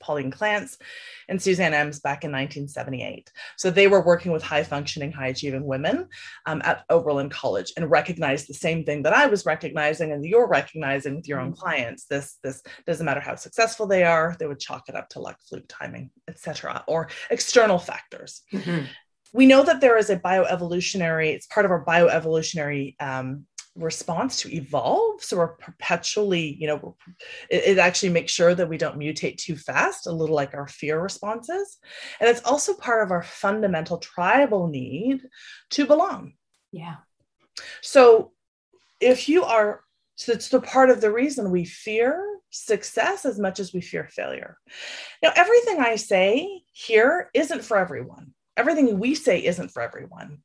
Pauline 0.00 0.30
Clance 0.30 0.76
and 1.28 1.40
Suzanne 1.40 1.72
Imes 1.72 2.02
back 2.02 2.24
in 2.24 2.32
1978. 2.32 3.30
So 3.56 3.70
they 3.70 3.88
were 3.88 4.04
working 4.04 4.32
with 4.32 4.42
high 4.42 4.62
functioning, 4.62 5.12
high 5.12 5.28
achieving 5.28 5.64
women 5.64 6.08
um, 6.46 6.62
at 6.64 6.84
Oberlin 6.90 7.30
College 7.30 7.72
and 7.76 7.90
recognized 7.90 8.48
the 8.48 8.54
same 8.54 8.84
thing 8.84 9.02
that 9.02 9.12
I 9.12 9.26
was 9.26 9.46
recognizing 9.46 10.12
and 10.12 10.24
you're 10.24 10.48
recognizing 10.48 11.16
with 11.16 11.28
your 11.28 11.40
own 11.40 11.52
mm-hmm. 11.52 11.60
clients. 11.60 12.06
This 12.06 12.38
this 12.42 12.62
doesn't 12.86 13.06
matter 13.06 13.20
how 13.20 13.34
successful 13.34 13.86
they 13.86 14.04
are, 14.04 14.36
they 14.38 14.46
would 14.46 14.60
chalk 14.60 14.88
it 14.88 14.96
up 14.96 15.08
to 15.10 15.20
luck, 15.20 15.38
fluke, 15.48 15.64
timing, 15.68 16.10
etc., 16.28 16.84
or 16.86 17.08
external 17.30 17.78
factors. 17.78 18.42
Mm-hmm. 18.52 18.86
We 19.32 19.46
know 19.46 19.64
that 19.64 19.80
there 19.80 19.98
is 19.98 20.10
a 20.10 20.16
bioevolutionary, 20.16 21.34
it's 21.34 21.46
part 21.46 21.66
of 21.66 21.72
our 21.72 21.84
bioevolutionary 21.84 22.94
um, 23.00 23.46
response 23.76 24.40
to 24.40 24.54
evolve. 24.54 25.22
So 25.22 25.36
we're 25.36 25.48
perpetually 25.48 26.56
you 26.60 26.66
know 26.66 26.96
it, 27.50 27.64
it, 27.64 27.78
actually 27.78 28.10
makes 28.10 28.32
sure 28.32 28.54
that 28.54 28.68
we 28.68 28.78
don't 28.78 28.98
mutate 28.98 29.38
too 29.38 29.56
fast 29.56 30.06
a 30.06 30.12
little 30.12 30.36
like 30.36 30.54
our 30.54 30.68
fear 30.68 31.00
responses. 31.00 31.78
And 32.20 32.28
it's 32.28 32.42
also 32.42 32.74
part 32.74 33.02
of 33.02 33.10
our 33.10 33.22
fundamental 33.22 33.98
tribal 33.98 34.68
need 34.68 35.22
to 35.70 35.86
belong. 35.86 36.34
Yeah. 36.72 36.96
So 37.82 38.32
if 39.00 39.28
you 39.28 39.44
are 39.44 39.80
so 40.16 40.32
it's 40.32 40.48
the 40.48 40.60
part 40.60 40.90
of 40.90 41.00
the 41.00 41.10
reason 41.10 41.50
we 41.50 41.64
fear 41.64 42.24
success 42.50 43.24
as 43.24 43.40
much 43.40 43.58
as 43.58 43.72
we 43.72 43.80
fear 43.80 44.06
failure. 44.08 44.58
Now 45.22 45.32
everything 45.34 45.80
i 45.80 45.96
say 45.96 46.62
here 46.72 47.30
isn't 47.34 47.64
for 47.64 47.76
everyone 47.76 48.33
everything 48.56 48.98
we 48.98 49.14
say 49.14 49.44
isn't 49.44 49.70
for 49.70 49.82
everyone. 49.82 50.38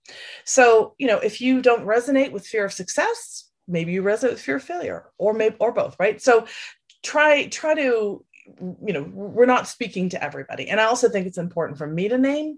So, 0.46 0.96
you 0.98 1.08
know, 1.08 1.20
if 1.20 1.42
you 1.42 1.62
don't 1.62 1.86
resonate 1.86 2.32
with 2.32 2.48
fear 2.48 2.66
of 2.66 2.74
success, 2.74 3.50
maybe 3.68 3.92
you 3.92 4.02
resonate 4.02 4.32
with 4.32 4.42
fear 4.42 4.56
of 4.58 4.64
failure 4.64 5.12
or 5.18 5.34
maybe 5.34 5.56
or 5.60 5.72
both, 5.72 5.96
right? 6.00 6.22
So 6.22 6.48
try 7.04 7.48
try 7.48 7.76
to 7.76 8.26
you 8.84 8.94
know, 8.94 9.04
we're 9.14 9.46
not 9.46 9.68
speaking 9.68 10.10
to 10.10 10.24
everybody. 10.24 10.70
And 10.70 10.82
I 10.82 10.86
also 10.86 11.08
think 11.08 11.28
it's 11.28 11.38
important 11.38 11.78
for 11.78 11.86
me 11.86 12.08
to 12.08 12.18
name 12.18 12.58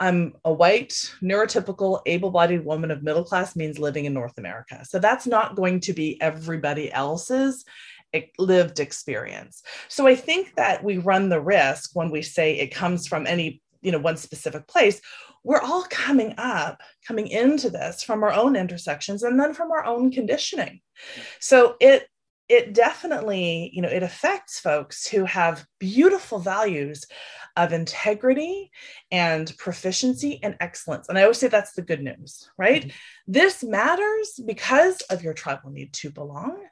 I'm 0.00 0.34
a 0.44 0.52
white, 0.52 0.92
neurotypical, 1.22 2.00
able 2.06 2.30
bodied 2.30 2.64
woman 2.64 2.90
of 2.90 3.02
middle 3.02 3.24
class 3.24 3.56
means 3.56 3.78
living 3.78 4.04
in 4.04 4.14
North 4.14 4.38
America. 4.38 4.84
So 4.84 4.98
that's 4.98 5.26
not 5.26 5.56
going 5.56 5.80
to 5.80 5.92
be 5.92 6.20
everybody 6.20 6.92
else's 6.92 7.64
lived 8.38 8.80
experience. 8.80 9.62
So 9.88 10.06
I 10.06 10.14
think 10.14 10.54
that 10.54 10.82
we 10.82 10.98
run 10.98 11.28
the 11.28 11.40
risk 11.40 11.90
when 11.94 12.10
we 12.10 12.22
say 12.22 12.54
it 12.54 12.74
comes 12.74 13.06
from 13.06 13.26
any 13.26 13.60
you 13.82 13.92
know 13.92 13.98
one 13.98 14.16
specific 14.16 14.66
place 14.66 15.00
we're 15.44 15.60
all 15.60 15.84
coming 15.88 16.34
up 16.36 16.82
coming 17.06 17.28
into 17.28 17.70
this 17.70 18.02
from 18.02 18.22
our 18.22 18.32
own 18.32 18.56
intersections 18.56 19.22
and 19.22 19.40
then 19.40 19.54
from 19.54 19.70
our 19.70 19.84
own 19.84 20.10
conditioning. 20.10 20.80
So 21.40 21.76
it 21.80 22.06
it 22.48 22.72
definitely 22.72 23.70
you 23.74 23.82
know 23.82 23.88
it 23.88 24.02
affects 24.02 24.58
folks 24.58 25.06
who 25.06 25.24
have 25.24 25.64
beautiful 25.78 26.38
values 26.38 27.04
of 27.56 27.72
integrity 27.72 28.70
and 29.10 29.56
proficiency 29.58 30.38
and 30.42 30.56
excellence. 30.60 31.08
And 31.08 31.18
i 31.18 31.22
always 31.22 31.38
say 31.38 31.48
that's 31.48 31.72
the 31.72 31.82
good 31.82 32.02
news 32.02 32.50
right? 32.58 32.82
Mm-hmm. 32.82 33.32
this 33.32 33.64
matters 33.64 34.40
because 34.44 35.00
of 35.10 35.22
your 35.22 35.34
tribal 35.34 35.70
need 35.70 35.92
to 35.94 36.10
belong 36.10 36.62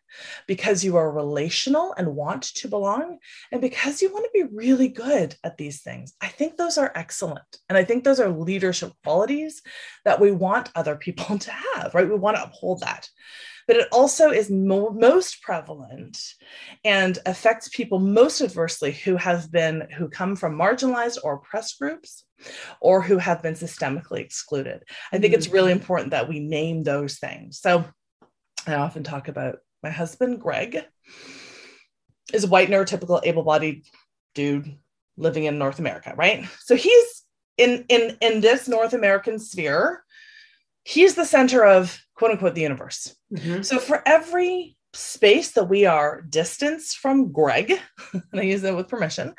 because 0.46 0.84
you 0.84 0.96
are 0.96 1.10
relational 1.10 1.94
and 1.96 2.14
want 2.14 2.42
to 2.42 2.68
belong 2.68 3.18
and 3.52 3.60
because 3.60 4.02
you 4.02 4.12
want 4.12 4.24
to 4.24 4.30
be 4.32 4.54
really 4.54 4.88
good 4.88 5.34
at 5.44 5.56
these 5.56 5.82
things 5.82 6.14
i 6.20 6.28
think 6.28 6.56
those 6.56 6.78
are 6.78 6.92
excellent 6.94 7.58
and 7.68 7.76
i 7.76 7.84
think 7.84 8.04
those 8.04 8.20
are 8.20 8.28
leadership 8.28 8.92
qualities 9.04 9.62
that 10.04 10.20
we 10.20 10.30
want 10.30 10.70
other 10.74 10.96
people 10.96 11.38
to 11.38 11.50
have 11.50 11.94
right 11.94 12.08
we 12.08 12.16
want 12.16 12.36
to 12.36 12.44
uphold 12.44 12.80
that 12.80 13.08
but 13.66 13.76
it 13.76 13.88
also 13.90 14.30
is 14.30 14.50
mo- 14.50 14.90
most 14.90 15.42
prevalent 15.42 16.18
and 16.84 17.18
affects 17.26 17.68
people 17.68 17.98
most 17.98 18.40
adversely 18.40 18.92
who 18.92 19.16
have 19.16 19.50
been 19.50 19.88
who 19.96 20.08
come 20.08 20.36
from 20.36 20.56
marginalized 20.56 21.18
or 21.24 21.34
oppressed 21.34 21.78
groups 21.78 22.24
or 22.80 23.02
who 23.02 23.18
have 23.18 23.42
been 23.42 23.54
systemically 23.54 24.20
excluded 24.20 24.82
i 25.12 25.18
think 25.18 25.32
mm-hmm. 25.32 25.38
it's 25.38 25.48
really 25.48 25.72
mm-hmm. 25.72 25.80
important 25.80 26.10
that 26.10 26.28
we 26.28 26.38
name 26.40 26.82
those 26.82 27.18
things 27.18 27.58
so 27.58 27.84
i 28.66 28.74
often 28.74 29.02
talk 29.02 29.28
about 29.28 29.58
my 29.86 29.90
husband 29.90 30.40
greg 30.40 30.84
is 32.32 32.44
a 32.44 32.48
white 32.48 32.68
neurotypical 32.68 33.20
able-bodied 33.24 33.84
dude 34.34 34.76
living 35.16 35.44
in 35.44 35.58
north 35.58 35.78
america 35.78 36.12
right 36.16 36.44
so 36.60 36.76
he's 36.76 37.22
in 37.56 37.84
in 37.88 38.16
in 38.20 38.40
this 38.40 38.68
north 38.68 38.92
american 38.92 39.38
sphere 39.38 40.02
he's 40.86 41.16
the 41.16 41.24
center 41.24 41.64
of 41.64 42.00
quote 42.14 42.30
unquote 42.30 42.54
the 42.54 42.62
universe. 42.62 43.14
Mm-hmm. 43.32 43.62
So 43.62 43.78
for 43.78 44.02
every 44.06 44.76
space 44.92 45.52
that 45.52 45.68
we 45.68 45.84
are 45.84 46.22
distanced 46.22 46.98
from 46.98 47.32
Greg, 47.32 47.78
and 48.12 48.40
I 48.40 48.42
use 48.42 48.62
that 48.62 48.76
with 48.76 48.88
permission, 48.88 49.34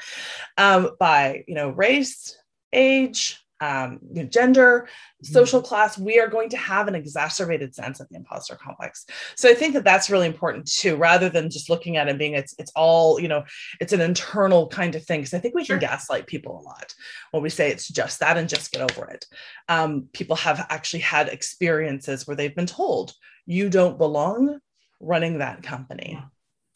um, 0.58 0.92
by 1.00 1.44
you 1.48 1.56
know 1.56 1.70
race, 1.70 2.38
age, 2.74 3.40
um, 3.60 4.00
you 4.14 4.24
know, 4.24 4.30
gender, 4.30 4.88
mm-hmm. 4.88 5.34
social 5.34 5.62
class, 5.62 5.98
we 5.98 6.20
are 6.20 6.28
going 6.28 6.50
to 6.50 6.58
have 6.58 6.88
an 6.88 6.96
exacerbated 6.96 7.74
sense 7.74 8.00
of 8.00 8.08
the 8.10 8.16
imposter 8.16 8.56
complex. 8.56 9.06
So 9.36 9.50
I 9.50 9.54
think 9.54 9.74
that 9.74 9.84
that's 9.84 10.10
really 10.10 10.28
important 10.28 10.72
too, 10.72 10.96
rather 10.96 11.30
than 11.30 11.50
just 11.50 11.70
looking 11.70 11.98
at 11.98 12.08
it 12.08 12.18
being 12.18 12.34
it's 12.34 12.56
it's 12.60 12.72
all 12.76 13.20
you 13.20 13.28
know, 13.28 13.44
it's 13.80 13.94
an 13.94 14.02
internal 14.02 14.68
kind 14.68 14.96
of 14.96 15.04
thing. 15.04 15.22
Because 15.22 15.34
I 15.34 15.40
think 15.40 15.56
we 15.56 15.66
can 15.66 15.80
gaslight 15.80 16.28
people 16.28 16.60
a 16.60 16.64
lot 16.64 16.94
when 17.32 17.44
we 17.44 17.50
say 17.50 17.72
it's 17.72 17.88
just 17.88 18.20
that 18.20 18.38
and 18.38 18.50
just 18.50 18.72
get 18.72 18.92
over 18.92 19.10
it. 19.10 19.26
Um, 19.70 20.08
people 20.14 20.36
have 20.36 20.66
actually 20.70 21.02
had 21.02 21.30
experiences 21.30 22.28
where 22.28 22.36
they've 22.36 22.56
been 22.56 22.68
told 22.68 23.14
you 23.46 23.70
don't 23.70 23.98
belong 23.98 24.60
running 25.00 25.40
that 25.40 25.64
company. 25.64 26.12
Yeah. 26.14 26.26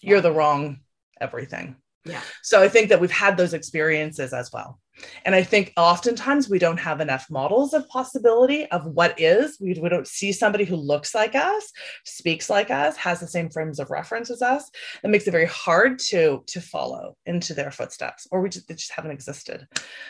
You're 0.10 0.22
the 0.22 0.32
wrong 0.32 0.80
everything. 1.20 1.76
Yeah. 2.06 2.22
So 2.42 2.62
I 2.64 2.68
think 2.68 2.90
that 2.90 3.00
we've 3.00 3.12
had 3.12 3.38
those 3.38 3.54
experiences 3.54 4.34
as 4.34 4.52
well. 4.52 4.80
And 5.26 5.34
I 5.34 5.44
think 5.44 5.74
oftentimes 5.78 6.50
we 6.50 6.60
don't 6.60 6.80
have 6.80 7.00
enough 7.00 7.28
models 7.30 7.74
of 7.74 7.88
possibility 7.90 8.66
of 8.68 8.86
what 8.86 9.20
is. 9.20 9.58
We, 9.60 9.74
we 9.82 9.90
don't 9.90 10.08
see 10.08 10.32
somebody 10.32 10.64
who 10.64 10.76
looks 10.76 11.16
like 11.16 11.34
us, 11.34 11.72
speaks 12.06 12.50
like 12.50 12.70
us, 12.70 12.98
has 12.98 13.20
the 13.20 13.28
same 13.28 13.50
frames 13.50 13.80
of 13.80 13.90
reference 13.90 14.30
as 14.30 14.42
us. 14.42 14.70
It 15.04 15.10
makes 15.10 15.28
it 15.28 15.32
very 15.32 15.48
hard 15.48 16.00
to, 16.10 16.44
to 16.48 16.62
follow 16.62 17.16
into 17.26 17.54
their 17.54 17.72
footsteps, 17.72 18.28
or 18.32 18.42
we 18.42 18.50
just, 18.50 18.68
they 18.68 18.76
just 18.76 18.92
haven't 18.92 19.12
existed. 19.12 19.68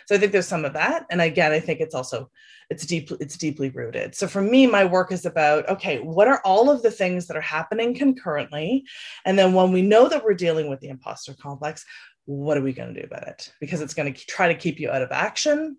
So 0.08 0.16
I 0.16 0.18
think 0.18 0.32
there's 0.32 0.48
some 0.48 0.66
of 0.66 0.74
that. 0.74 1.06
And 1.10 1.22
again, 1.22 1.52
I 1.52 1.60
think 1.60 1.80
it's 1.80 1.96
also 1.96 2.30
it's 2.72 2.86
deeply 2.86 3.18
it's 3.20 3.38
deeply 3.38 3.70
rooted. 3.70 4.16
So 4.16 4.28
for 4.28 4.42
me, 4.42 4.66
my 4.66 4.86
work 4.86 5.12
is 5.12 5.26
about 5.26 5.68
okay, 5.68 6.00
what 6.00 6.30
are 6.30 6.42
all 6.46 6.72
of 6.72 6.82
the 6.82 6.90
things 6.90 7.28
that 7.28 7.36
are 7.36 7.42
happening 7.42 7.94
concurrently? 7.94 8.86
And 9.26 9.38
then 9.38 9.54
when 9.54 9.74
we 9.74 9.82
know 9.82 10.08
that 10.08 10.24
we're 10.24 10.34
dealing 10.34 10.70
with 10.70 10.80
the 10.80 10.88
imposter 10.88 11.34
complex, 11.34 11.86
what 12.26 12.58
are 12.58 12.62
we 12.62 12.72
going 12.72 12.94
to 12.94 13.02
do 13.02 13.06
about 13.06 13.28
it? 13.28 13.52
Because 13.60 13.82
it's 13.82 13.94
going 13.94 14.14
to 14.14 14.26
try 14.26 14.48
to 14.48 14.56
keep 14.56 14.80
you 14.80 14.90
out 14.90 15.02
of 15.02 15.12
action, 15.12 15.78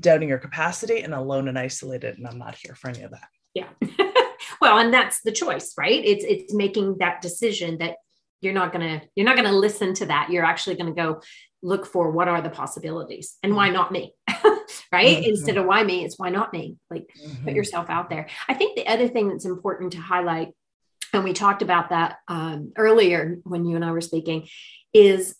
doubting 0.00 0.30
your 0.30 0.38
capacity, 0.38 1.02
and 1.02 1.12
alone 1.12 1.46
and 1.46 1.58
isolated. 1.58 2.16
And 2.16 2.26
I'm 2.26 2.38
not 2.38 2.54
here 2.54 2.74
for 2.74 2.88
any 2.88 3.02
of 3.02 3.10
that. 3.10 3.28
Yeah. 3.52 3.68
well, 4.62 4.78
and 4.78 4.94
that's 4.94 5.20
the 5.20 5.32
choice, 5.32 5.74
right? 5.76 6.02
It's 6.02 6.24
it's 6.24 6.54
making 6.54 6.96
that 7.00 7.20
decision 7.20 7.78
that 7.78 7.96
you're 8.40 8.54
not 8.54 8.72
gonna 8.72 9.02
you're 9.14 9.26
not 9.26 9.36
gonna 9.36 9.52
listen 9.52 9.92
to 9.94 10.06
that. 10.06 10.30
You're 10.30 10.46
actually 10.46 10.76
gonna 10.76 10.94
go 10.94 11.20
look 11.62 11.84
for 11.84 12.10
what 12.10 12.28
are 12.28 12.40
the 12.40 12.48
possibilities 12.48 13.36
and 13.42 13.54
why 13.54 13.66
mm-hmm. 13.66 13.74
not 13.74 13.92
me 13.92 14.14
right 14.92 15.18
mm-hmm. 15.18 15.30
instead 15.30 15.56
of 15.56 15.66
why 15.66 15.82
me 15.82 16.04
it's 16.04 16.18
why 16.18 16.30
not 16.30 16.52
me 16.52 16.76
like 16.90 17.06
mm-hmm. 17.22 17.44
put 17.44 17.54
yourself 17.54 17.88
out 17.88 18.10
there 18.10 18.28
i 18.48 18.54
think 18.54 18.76
the 18.76 18.86
other 18.86 19.08
thing 19.08 19.28
that's 19.28 19.44
important 19.44 19.92
to 19.92 20.00
highlight 20.00 20.48
and 21.12 21.24
we 21.24 21.32
talked 21.32 21.62
about 21.62 21.90
that 21.90 22.18
um, 22.28 22.72
earlier 22.76 23.38
when 23.44 23.64
you 23.64 23.76
and 23.76 23.84
i 23.84 23.90
were 23.90 24.00
speaking 24.00 24.46
is 24.92 25.34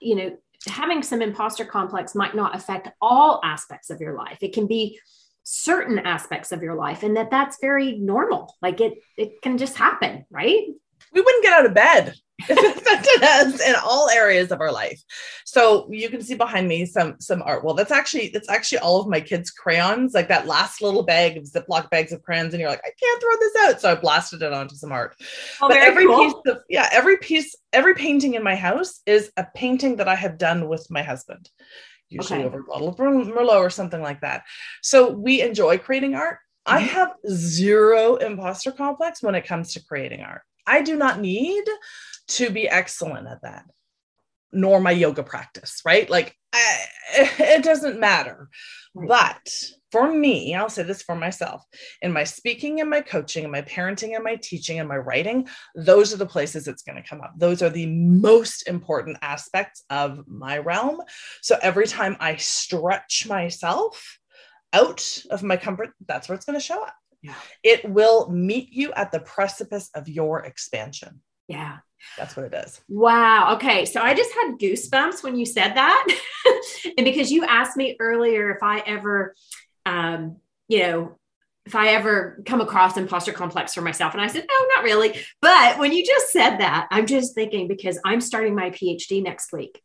you 0.00 0.16
know, 0.16 0.36
having 0.66 1.02
some 1.02 1.22
imposter 1.22 1.64
complex 1.64 2.14
might 2.14 2.34
not 2.34 2.56
affect 2.56 2.88
all 3.00 3.40
aspects 3.44 3.90
of 3.90 4.00
your 4.00 4.16
life. 4.16 4.38
It 4.40 4.52
can 4.52 4.66
be 4.66 4.98
certain 5.44 5.98
aspects 5.98 6.52
of 6.52 6.62
your 6.62 6.76
life 6.76 7.02
and 7.02 7.16
that 7.16 7.30
that's 7.30 7.58
very 7.60 7.98
normal. 7.98 8.54
Like 8.62 8.80
it 8.80 8.94
it 9.16 9.42
can 9.42 9.58
just 9.58 9.76
happen, 9.76 10.24
right? 10.30 10.66
We 11.12 11.20
wouldn't 11.20 11.42
get 11.42 11.52
out 11.52 11.66
of 11.66 11.74
bed 11.74 12.14
affected 12.40 13.22
us 13.22 13.60
in 13.66 13.74
all 13.84 14.08
areas 14.10 14.50
of 14.50 14.60
our 14.60 14.72
life. 14.72 15.02
So 15.44 15.88
you 15.90 16.08
can 16.08 16.22
see 16.22 16.34
behind 16.34 16.68
me 16.68 16.86
some 16.86 17.16
some 17.20 17.42
art. 17.42 17.64
Well, 17.64 17.74
that's 17.74 17.90
actually 17.90 18.28
that's 18.28 18.48
actually 18.48 18.78
all 18.78 19.00
of 19.00 19.08
my 19.08 19.20
kids' 19.20 19.50
crayons, 19.50 20.14
like 20.14 20.28
that 20.28 20.46
last 20.46 20.82
little 20.82 21.02
bag 21.02 21.36
of 21.36 21.44
Ziploc 21.44 21.90
bags 21.90 22.12
of 22.12 22.22
crayons, 22.22 22.54
and 22.54 22.60
you're 22.60 22.70
like, 22.70 22.82
I 22.84 22.90
can't 22.98 23.20
throw 23.20 23.36
this 23.38 23.56
out. 23.60 23.80
So 23.80 23.92
I 23.92 23.94
blasted 23.94 24.42
it 24.42 24.52
onto 24.52 24.74
some 24.74 24.92
art. 24.92 25.16
Oh, 25.60 25.68
but 25.68 25.76
every 25.76 26.06
cool. 26.06 26.18
piece 26.18 26.52
of 26.52 26.62
yeah, 26.68 26.88
every 26.92 27.18
piece, 27.18 27.56
every 27.72 27.94
painting 27.94 28.34
in 28.34 28.42
my 28.42 28.56
house 28.56 29.00
is 29.06 29.30
a 29.36 29.46
painting 29.54 29.96
that 29.96 30.08
I 30.08 30.14
have 30.14 30.38
done 30.38 30.68
with 30.68 30.86
my 30.90 31.02
husband. 31.02 31.50
Usually 32.08 32.40
okay. 32.40 32.46
over 32.46 32.60
a 32.60 32.64
bottle 32.64 32.88
of 32.88 32.96
Merlot 32.96 33.56
or 33.56 33.70
something 33.70 34.02
like 34.02 34.20
that. 34.20 34.44
So 34.82 35.10
we 35.10 35.40
enjoy 35.40 35.78
creating 35.78 36.14
art. 36.14 36.38
Mm-hmm. 36.66 36.76
I 36.76 36.80
have 36.80 37.14
zero 37.28 38.16
imposter 38.16 38.70
complex 38.70 39.22
when 39.22 39.34
it 39.34 39.46
comes 39.46 39.72
to 39.72 39.84
creating 39.84 40.20
art. 40.20 40.42
I 40.66 40.82
do 40.82 40.96
not 40.96 41.20
need 41.20 41.64
to 42.28 42.50
be 42.50 42.68
excellent 42.68 43.28
at 43.28 43.42
that, 43.42 43.64
nor 44.52 44.80
my 44.80 44.90
yoga 44.90 45.22
practice, 45.22 45.80
right? 45.84 46.08
Like, 46.08 46.36
I, 46.52 46.78
it 47.38 47.64
doesn't 47.64 48.00
matter. 48.00 48.48
But 48.94 49.48
for 49.90 50.10
me, 50.12 50.54
I'll 50.54 50.68
say 50.68 50.82
this 50.82 51.02
for 51.02 51.14
myself 51.14 51.62
in 52.00 52.12
my 52.12 52.24
speaking 52.24 52.80
and 52.80 52.90
my 52.90 53.00
coaching 53.00 53.44
and 53.44 53.52
my 53.52 53.62
parenting 53.62 54.14
and 54.14 54.24
my 54.24 54.36
teaching 54.36 54.78
and 54.78 54.88
my 54.88 54.96
writing, 54.96 55.48
those 55.74 56.12
are 56.12 56.18
the 56.18 56.26
places 56.26 56.66
it's 56.66 56.82
going 56.82 57.00
to 57.00 57.08
come 57.08 57.20
up. 57.20 57.32
Those 57.36 57.62
are 57.62 57.70
the 57.70 57.86
most 57.86 58.68
important 58.68 59.18
aspects 59.22 59.84
of 59.90 60.26
my 60.26 60.58
realm. 60.58 61.00
So 61.40 61.58
every 61.62 61.86
time 61.86 62.16
I 62.20 62.36
stretch 62.36 63.26
myself 63.28 64.18
out 64.72 65.22
of 65.30 65.42
my 65.42 65.56
comfort, 65.56 65.90
that's 66.06 66.28
where 66.28 66.36
it's 66.36 66.46
going 66.46 66.58
to 66.58 66.64
show 66.64 66.82
up. 66.82 66.94
Yeah. 67.22 67.34
It 67.62 67.88
will 67.88 68.30
meet 68.30 68.72
you 68.72 68.92
at 68.92 69.12
the 69.12 69.20
precipice 69.20 69.90
of 69.94 70.08
your 70.08 70.40
expansion. 70.44 71.20
Yeah. 71.52 71.78
That's 72.16 72.36
what 72.36 72.46
it 72.46 72.54
is. 72.54 72.80
Wow. 72.88 73.54
Okay. 73.54 73.84
So 73.84 74.00
I 74.00 74.14
just 74.14 74.32
had 74.32 74.58
goosebumps 74.58 75.22
when 75.22 75.36
you 75.36 75.46
said 75.46 75.74
that. 75.74 76.06
and 76.96 77.04
because 77.04 77.30
you 77.30 77.44
asked 77.44 77.76
me 77.76 77.96
earlier 78.00 78.50
if 78.50 78.62
I 78.62 78.80
ever, 78.80 79.34
um, 79.86 80.36
you 80.68 80.80
know, 80.80 81.18
if 81.64 81.76
I 81.76 81.88
ever 81.88 82.42
come 82.44 82.60
across 82.60 82.96
imposter 82.96 83.32
complex 83.32 83.72
for 83.74 83.82
myself. 83.82 84.14
And 84.14 84.22
I 84.22 84.26
said, 84.26 84.46
no, 84.50 84.66
not 84.74 84.82
really. 84.82 85.20
But 85.40 85.78
when 85.78 85.92
you 85.92 86.04
just 86.04 86.32
said 86.32 86.56
that, 86.56 86.88
I'm 86.90 87.06
just 87.06 87.34
thinking 87.34 87.68
because 87.68 88.00
I'm 88.04 88.20
starting 88.20 88.56
my 88.56 88.70
PhD 88.70 89.22
next 89.22 89.52
week. 89.52 89.80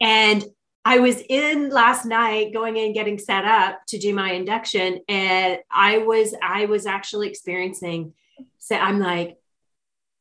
And 0.00 0.44
I 0.84 1.00
was 1.00 1.20
in 1.28 1.68
last 1.68 2.06
night 2.06 2.54
going 2.54 2.78
in 2.78 2.94
getting 2.94 3.18
set 3.18 3.44
up 3.44 3.80
to 3.88 3.98
do 3.98 4.14
my 4.14 4.32
induction 4.32 5.00
and 5.08 5.58
I 5.70 5.98
was 5.98 6.34
I 6.42 6.64
was 6.64 6.86
actually 6.86 7.28
experiencing 7.28 8.14
so 8.58 8.76
I'm 8.76 8.98
like 8.98 9.36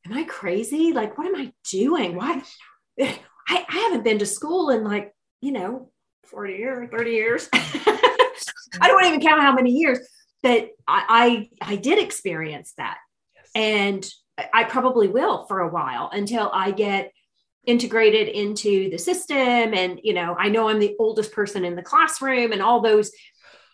am 0.09 0.17
I 0.17 0.23
crazy? 0.23 0.93
Like 0.93 1.17
what 1.17 1.27
am 1.27 1.35
I 1.35 1.51
doing? 1.69 2.15
Why 2.15 2.41
I, 2.99 3.15
I 3.49 3.65
haven't 3.69 4.03
been 4.03 4.19
to 4.19 4.25
school 4.25 4.69
in 4.69 4.83
like 4.83 5.13
you 5.41 5.51
know 5.51 5.91
40 6.25 6.53
years 6.53 6.89
30 6.91 7.11
years. 7.11 7.49
I 7.53 8.87
don't 8.87 9.05
even 9.05 9.21
count 9.21 9.41
how 9.41 9.53
many 9.53 9.71
years 9.71 9.99
but 10.43 10.69
I 10.87 11.49
I, 11.61 11.73
I 11.73 11.75
did 11.75 11.99
experience 11.99 12.73
that. 12.77 12.97
Yes. 13.35 13.51
and 13.55 14.09
I 14.53 14.65
probably 14.65 15.07
will 15.07 15.45
for 15.47 15.61
a 15.61 15.69
while 15.69 16.09
until 16.13 16.51
I 16.53 16.71
get 16.71 17.11
integrated 17.67 18.29
into 18.29 18.89
the 18.89 18.97
system 18.97 19.37
and 19.37 19.99
you 20.01 20.13
know 20.13 20.35
i 20.39 20.47
know 20.47 20.69
i'm 20.69 20.79
the 20.79 20.95
oldest 20.99 21.33
person 21.33 21.65
in 21.65 21.75
the 21.75 21.83
classroom 21.83 22.53
and 22.53 22.61
all 22.61 22.79
those 22.79 23.11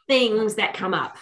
things 0.07 0.55
that 0.55 0.73
come 0.73 0.95
up 0.95 1.15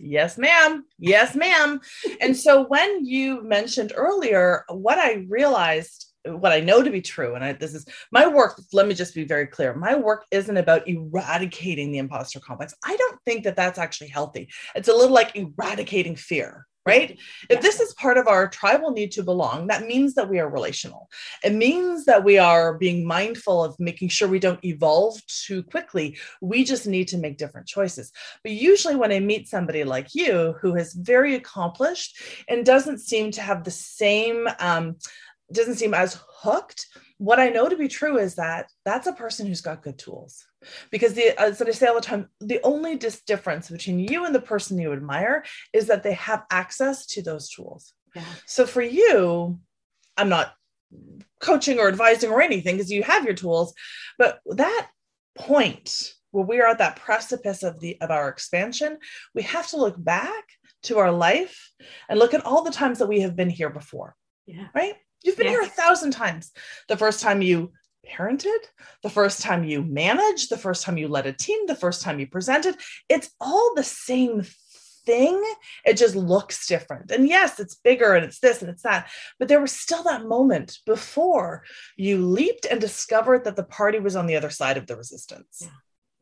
yes 0.00 0.38
ma'am 0.38 0.84
yes 0.98 1.34
ma'am 1.34 1.80
and 2.20 2.36
so 2.36 2.64
when 2.66 3.04
you 3.04 3.42
mentioned 3.42 3.92
earlier 3.94 4.64
what 4.68 4.98
i 4.98 5.24
realized 5.28 6.10
what 6.24 6.52
I 6.52 6.60
know 6.60 6.82
to 6.82 6.90
be 6.90 7.00
true, 7.00 7.34
and 7.34 7.42
I, 7.42 7.52
this 7.54 7.74
is 7.74 7.86
my 8.12 8.26
work. 8.26 8.60
Let 8.72 8.86
me 8.86 8.94
just 8.94 9.14
be 9.14 9.24
very 9.24 9.46
clear. 9.46 9.74
My 9.74 9.94
work 9.94 10.26
isn't 10.30 10.56
about 10.56 10.86
eradicating 10.86 11.92
the 11.92 11.98
imposter 11.98 12.40
complex. 12.40 12.74
I 12.84 12.94
don't 12.96 13.18
think 13.24 13.44
that 13.44 13.56
that's 13.56 13.78
actually 13.78 14.08
healthy. 14.08 14.50
It's 14.74 14.88
a 14.88 14.94
little 14.94 15.14
like 15.14 15.34
eradicating 15.34 16.16
fear 16.16 16.66
right? 16.90 17.10
Yeah. 17.10 17.56
If 17.56 17.62
this 17.62 17.80
is 17.80 17.94
part 17.94 18.18
of 18.18 18.26
our 18.26 18.48
tribal 18.48 18.90
need 18.90 19.12
to 19.12 19.22
belong, 19.22 19.68
that 19.68 19.86
means 19.86 20.14
that 20.14 20.28
we 20.28 20.38
are 20.40 20.48
relational. 20.48 21.08
It 21.44 21.54
means 21.54 22.04
that 22.06 22.24
we 22.24 22.38
are 22.38 22.78
being 22.78 23.06
mindful 23.06 23.64
of 23.64 23.78
making 23.78 24.08
sure 24.08 24.28
we 24.28 24.38
don't 24.46 24.64
evolve 24.64 25.14
too 25.26 25.62
quickly. 25.62 26.18
We 26.40 26.64
just 26.64 26.86
need 26.86 27.08
to 27.08 27.18
make 27.18 27.38
different 27.38 27.66
choices. 27.66 28.12
But 28.42 28.52
usually, 28.52 28.96
when 28.96 29.12
I 29.12 29.20
meet 29.20 29.48
somebody 29.48 29.84
like 29.84 30.08
you 30.14 30.54
who 30.60 30.76
is 30.76 30.94
very 30.94 31.34
accomplished 31.34 32.10
and 32.48 32.66
doesn't 32.66 32.98
seem 32.98 33.30
to 33.32 33.42
have 33.42 33.64
the 33.64 33.70
same, 33.70 34.48
um, 34.58 34.96
doesn't 35.52 35.76
seem 35.76 35.94
as 35.94 36.20
hooked, 36.42 36.86
what 37.18 37.40
I 37.40 37.48
know 37.48 37.68
to 37.68 37.76
be 37.76 37.88
true 37.88 38.18
is 38.18 38.36
that 38.36 38.70
that's 38.84 39.06
a 39.06 39.12
person 39.12 39.46
who's 39.46 39.60
got 39.60 39.82
good 39.82 39.98
tools 39.98 40.44
because 40.90 41.14
the 41.14 41.30
uh, 41.38 41.46
as 41.46 41.62
I 41.62 41.70
say 41.70 41.86
all 41.86 41.94
the 41.94 42.00
time, 42.00 42.28
the 42.40 42.60
only 42.62 42.96
dis- 42.96 43.22
difference 43.22 43.70
between 43.70 43.98
you 43.98 44.24
and 44.24 44.34
the 44.34 44.40
person 44.40 44.78
you 44.78 44.92
admire 44.92 45.44
is 45.72 45.86
that 45.86 46.02
they 46.02 46.14
have 46.14 46.44
access 46.50 47.06
to 47.06 47.22
those 47.22 47.48
tools. 47.50 47.92
Yeah. 48.14 48.24
So 48.46 48.66
for 48.66 48.82
you, 48.82 49.58
I'm 50.16 50.28
not 50.28 50.52
coaching 51.40 51.78
or 51.78 51.88
advising 51.88 52.30
or 52.30 52.42
anything 52.42 52.76
because 52.76 52.90
you 52.90 53.02
have 53.02 53.24
your 53.24 53.34
tools, 53.34 53.74
but 54.18 54.40
that 54.46 54.88
point 55.36 56.12
where 56.32 56.44
we 56.44 56.60
are 56.60 56.68
at 56.68 56.78
that 56.78 56.96
precipice 56.96 57.62
of 57.62 57.80
the 57.80 58.00
of 58.00 58.10
our 58.10 58.28
expansion, 58.28 58.98
we 59.34 59.42
have 59.42 59.68
to 59.68 59.76
look 59.76 60.02
back 60.02 60.44
to 60.82 60.98
our 60.98 61.12
life 61.12 61.70
and 62.08 62.18
look 62.18 62.34
at 62.34 62.44
all 62.44 62.62
the 62.62 62.70
times 62.70 62.98
that 62.98 63.08
we 63.08 63.20
have 63.20 63.36
been 63.36 63.50
here 63.50 63.70
before. 63.70 64.14
Yeah. 64.46 64.68
Right? 64.74 64.94
You've 65.22 65.36
been 65.36 65.48
here 65.48 65.60
a 65.60 65.66
thousand 65.66 66.12
times. 66.12 66.50
The 66.88 66.96
first 66.96 67.20
time 67.20 67.42
you 67.42 67.72
parented, 68.06 68.58
the 69.02 69.10
first 69.10 69.42
time 69.42 69.64
you 69.64 69.82
managed, 69.82 70.50
the 70.50 70.58
first 70.58 70.84
time 70.84 70.98
you 70.98 71.08
led 71.08 71.26
a 71.26 71.32
team, 71.32 71.66
the 71.66 71.74
first 71.74 72.02
time 72.02 72.18
you 72.18 72.26
presented. 72.26 72.76
It's 73.08 73.30
all 73.40 73.74
the 73.74 73.84
same 73.84 74.42
thing. 75.06 75.42
It 75.84 75.94
just 75.96 76.14
looks 76.14 76.66
different. 76.66 77.10
And 77.10 77.28
yes, 77.28 77.58
it's 77.60 77.74
bigger 77.74 78.14
and 78.14 78.24
it's 78.24 78.40
this 78.40 78.62
and 78.62 78.70
it's 78.70 78.82
that. 78.82 79.10
But 79.38 79.48
there 79.48 79.60
was 79.60 79.72
still 79.72 80.02
that 80.04 80.26
moment 80.26 80.78
before 80.86 81.64
you 81.96 82.24
leaped 82.24 82.66
and 82.70 82.80
discovered 82.80 83.44
that 83.44 83.56
the 83.56 83.64
party 83.64 83.98
was 83.98 84.16
on 84.16 84.26
the 84.26 84.36
other 84.36 84.50
side 84.50 84.76
of 84.76 84.86
the 84.86 84.96
resistance. 84.96 85.58
Yeah. 85.62 85.68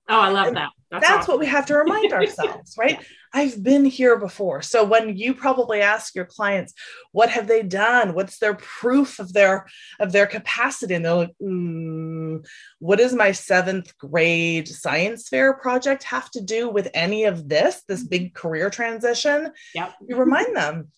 Oh, 0.08 0.20
I 0.20 0.30
love 0.30 0.46
and 0.48 0.56
that. 0.56 0.70
That's, 0.90 1.06
that's 1.06 1.18
awesome. 1.20 1.32
what 1.32 1.40
we 1.40 1.46
have 1.46 1.66
to 1.66 1.76
remind 1.76 2.12
ourselves, 2.14 2.74
right? 2.78 2.98
I've 3.34 3.62
been 3.62 3.84
here 3.84 4.18
before. 4.18 4.62
So 4.62 4.84
when 4.84 5.16
you 5.18 5.34
probably 5.34 5.82
ask 5.82 6.14
your 6.14 6.24
clients, 6.24 6.72
what 7.12 7.28
have 7.28 7.46
they 7.46 7.62
done? 7.62 8.14
What's 8.14 8.38
their 8.38 8.54
proof 8.54 9.18
of 9.18 9.34
their 9.34 9.66
of 10.00 10.12
their 10.12 10.26
capacity? 10.26 10.94
And 10.94 11.04
they're 11.04 11.14
like, 11.14 11.34
mm, 11.42 12.44
what 12.78 12.98
does 12.98 13.12
my 13.12 13.32
seventh 13.32 13.96
grade 13.98 14.66
science 14.66 15.28
fair 15.28 15.52
project 15.52 16.04
have 16.04 16.30
to 16.30 16.40
do 16.40 16.70
with 16.70 16.88
any 16.94 17.24
of 17.24 17.48
this, 17.48 17.82
this 17.86 18.02
big 18.02 18.32
career 18.32 18.70
transition? 18.70 19.52
Yep. 19.74 19.94
You 20.08 20.16
remind 20.16 20.56
them 20.56 20.88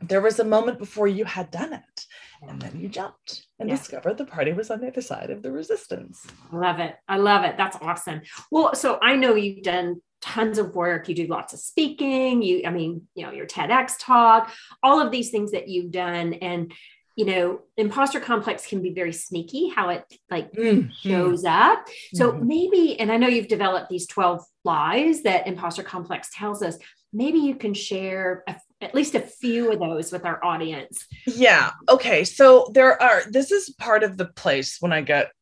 there 0.00 0.20
was 0.20 0.38
a 0.38 0.44
moment 0.44 0.78
before 0.78 1.08
you 1.08 1.24
had 1.24 1.50
done 1.50 1.72
it 1.72 2.06
and 2.48 2.60
then 2.60 2.78
you 2.78 2.88
jumped 2.88 3.46
and 3.58 3.68
yeah. 3.68 3.76
discovered 3.76 4.16
the 4.18 4.24
party 4.24 4.52
was 4.52 4.70
on 4.70 4.80
the 4.80 4.88
other 4.88 5.02
side 5.02 5.30
of 5.30 5.42
the 5.42 5.52
resistance. 5.52 6.26
I 6.52 6.56
love 6.56 6.78
it. 6.78 6.96
I 7.08 7.18
love 7.18 7.44
it. 7.44 7.56
That's 7.56 7.76
awesome. 7.80 8.22
Well, 8.50 8.74
so 8.74 8.98
I 9.02 9.16
know 9.16 9.34
you've 9.34 9.62
done 9.62 10.00
tons 10.20 10.58
of 10.58 10.74
work. 10.74 11.08
You 11.08 11.14
do 11.14 11.26
lots 11.26 11.52
of 11.52 11.60
speaking. 11.60 12.42
You, 12.42 12.62
I 12.66 12.70
mean, 12.70 13.06
you 13.14 13.24
know, 13.24 13.32
your 13.32 13.46
TEDx 13.46 13.94
talk, 13.98 14.52
all 14.82 15.00
of 15.00 15.10
these 15.10 15.30
things 15.30 15.52
that 15.52 15.68
you've 15.68 15.90
done. 15.90 16.34
And, 16.34 16.72
you 17.16 17.24
know, 17.26 17.60
imposter 17.76 18.20
complex 18.20 18.66
can 18.66 18.82
be 18.82 18.92
very 18.92 19.12
sneaky 19.12 19.68
how 19.68 19.90
it 19.90 20.04
like 20.30 20.52
mm-hmm. 20.52 20.90
shows 20.92 21.44
up. 21.44 21.86
So 22.14 22.32
mm-hmm. 22.32 22.46
maybe, 22.46 23.00
and 23.00 23.10
I 23.12 23.16
know 23.16 23.28
you've 23.28 23.48
developed 23.48 23.90
these 23.90 24.06
12 24.06 24.42
lies 24.64 25.22
that 25.22 25.46
imposter 25.46 25.82
complex 25.82 26.30
tells 26.34 26.62
us. 26.62 26.78
Maybe 27.12 27.40
you 27.40 27.56
can 27.56 27.74
share 27.74 28.44
a 28.46 28.54
at 28.80 28.94
least 28.94 29.14
a 29.14 29.20
few 29.20 29.72
of 29.72 29.78
those 29.78 30.10
with 30.10 30.24
our 30.24 30.42
audience. 30.44 31.06
Yeah. 31.26 31.70
Okay. 31.88 32.24
So 32.24 32.70
there 32.72 33.00
are, 33.00 33.22
this 33.30 33.50
is 33.50 33.70
part 33.78 34.02
of 34.02 34.16
the 34.16 34.26
place 34.26 34.78
when 34.80 34.92
I 34.92 35.02
get, 35.02 35.32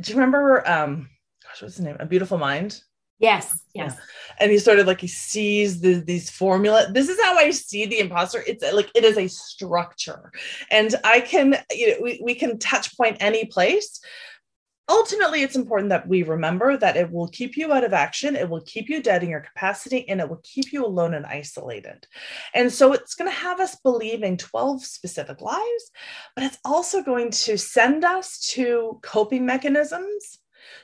do 0.00 0.12
you 0.12 0.18
remember, 0.18 0.68
um, 0.68 1.08
gosh, 1.42 1.62
what's 1.62 1.76
the 1.76 1.84
name? 1.84 1.96
A 1.98 2.06
Beautiful 2.06 2.36
Mind? 2.36 2.80
Yes. 3.18 3.62
Yes. 3.74 3.94
Yeah. 3.94 4.02
And 4.40 4.50
he 4.50 4.58
sort 4.58 4.80
of 4.80 4.86
like, 4.86 5.00
he 5.00 5.06
sees 5.06 5.80
the, 5.80 5.94
these 5.94 6.28
formula. 6.28 6.88
This 6.90 7.08
is 7.08 7.18
how 7.22 7.38
I 7.38 7.50
see 7.50 7.86
the 7.86 8.00
imposter. 8.00 8.42
It's 8.46 8.64
like, 8.72 8.90
it 8.94 9.04
is 9.04 9.16
a 9.16 9.28
structure 9.28 10.32
and 10.70 10.94
I 11.04 11.20
can, 11.20 11.56
you 11.70 11.90
know, 11.90 11.96
we, 12.02 12.20
we 12.22 12.34
can 12.34 12.58
touch 12.58 12.96
point 12.96 13.16
any 13.20 13.46
place, 13.46 14.00
ultimately 14.88 15.42
it's 15.42 15.56
important 15.56 15.88
that 15.88 16.06
we 16.06 16.22
remember 16.22 16.76
that 16.76 16.96
it 16.96 17.10
will 17.10 17.28
keep 17.28 17.56
you 17.56 17.72
out 17.72 17.84
of 17.84 17.92
action 17.92 18.36
it 18.36 18.48
will 18.48 18.60
keep 18.62 18.88
you 18.88 19.02
dead 19.02 19.22
in 19.22 19.30
your 19.30 19.40
capacity 19.40 20.06
and 20.08 20.20
it 20.20 20.28
will 20.28 20.40
keep 20.42 20.72
you 20.72 20.84
alone 20.84 21.14
and 21.14 21.24
isolated 21.26 22.06
and 22.54 22.70
so 22.70 22.92
it's 22.92 23.14
going 23.14 23.30
to 23.30 23.36
have 23.36 23.60
us 23.60 23.76
believing 23.76 24.36
12 24.36 24.84
specific 24.84 25.40
lies 25.40 25.90
but 26.36 26.44
it's 26.44 26.58
also 26.64 27.02
going 27.02 27.30
to 27.30 27.56
send 27.56 28.04
us 28.04 28.38
to 28.40 28.98
coping 29.02 29.46
mechanisms 29.46 30.38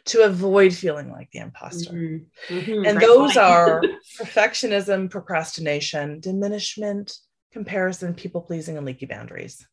to 0.06 0.22
avoid 0.22 0.72
feeling 0.72 1.10
like 1.10 1.30
the 1.32 1.38
imposter 1.38 1.92
mm-hmm. 1.92 2.54
Mm-hmm. 2.54 2.84
and 2.86 2.96
right 2.96 3.06
those 3.06 3.36
are 3.36 3.82
perfectionism 4.18 5.10
procrastination 5.10 6.20
diminishment 6.20 7.14
comparison 7.52 8.14
people 8.14 8.40
pleasing 8.40 8.76
and 8.76 8.86
leaky 8.86 9.06
boundaries 9.06 9.66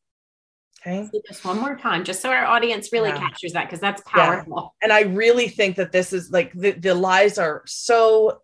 Okay. 0.87 1.09
Just 1.27 1.43
one 1.43 1.59
more 1.59 1.75
time, 1.75 2.03
just 2.03 2.21
so 2.21 2.29
our 2.29 2.45
audience 2.45 2.93
really 2.93 3.09
yeah. 3.09 3.19
captures 3.19 3.53
that, 3.53 3.65
because 3.65 3.79
that's 3.79 4.01
powerful. 4.05 4.73
Yeah. 4.81 4.85
And 4.85 4.93
I 4.93 5.01
really 5.01 5.49
think 5.49 5.75
that 5.75 5.91
this 5.91 6.13
is 6.13 6.31
like 6.31 6.53
the, 6.53 6.71
the 6.71 6.95
lies 6.95 7.37
are 7.37 7.63
so 7.65 8.41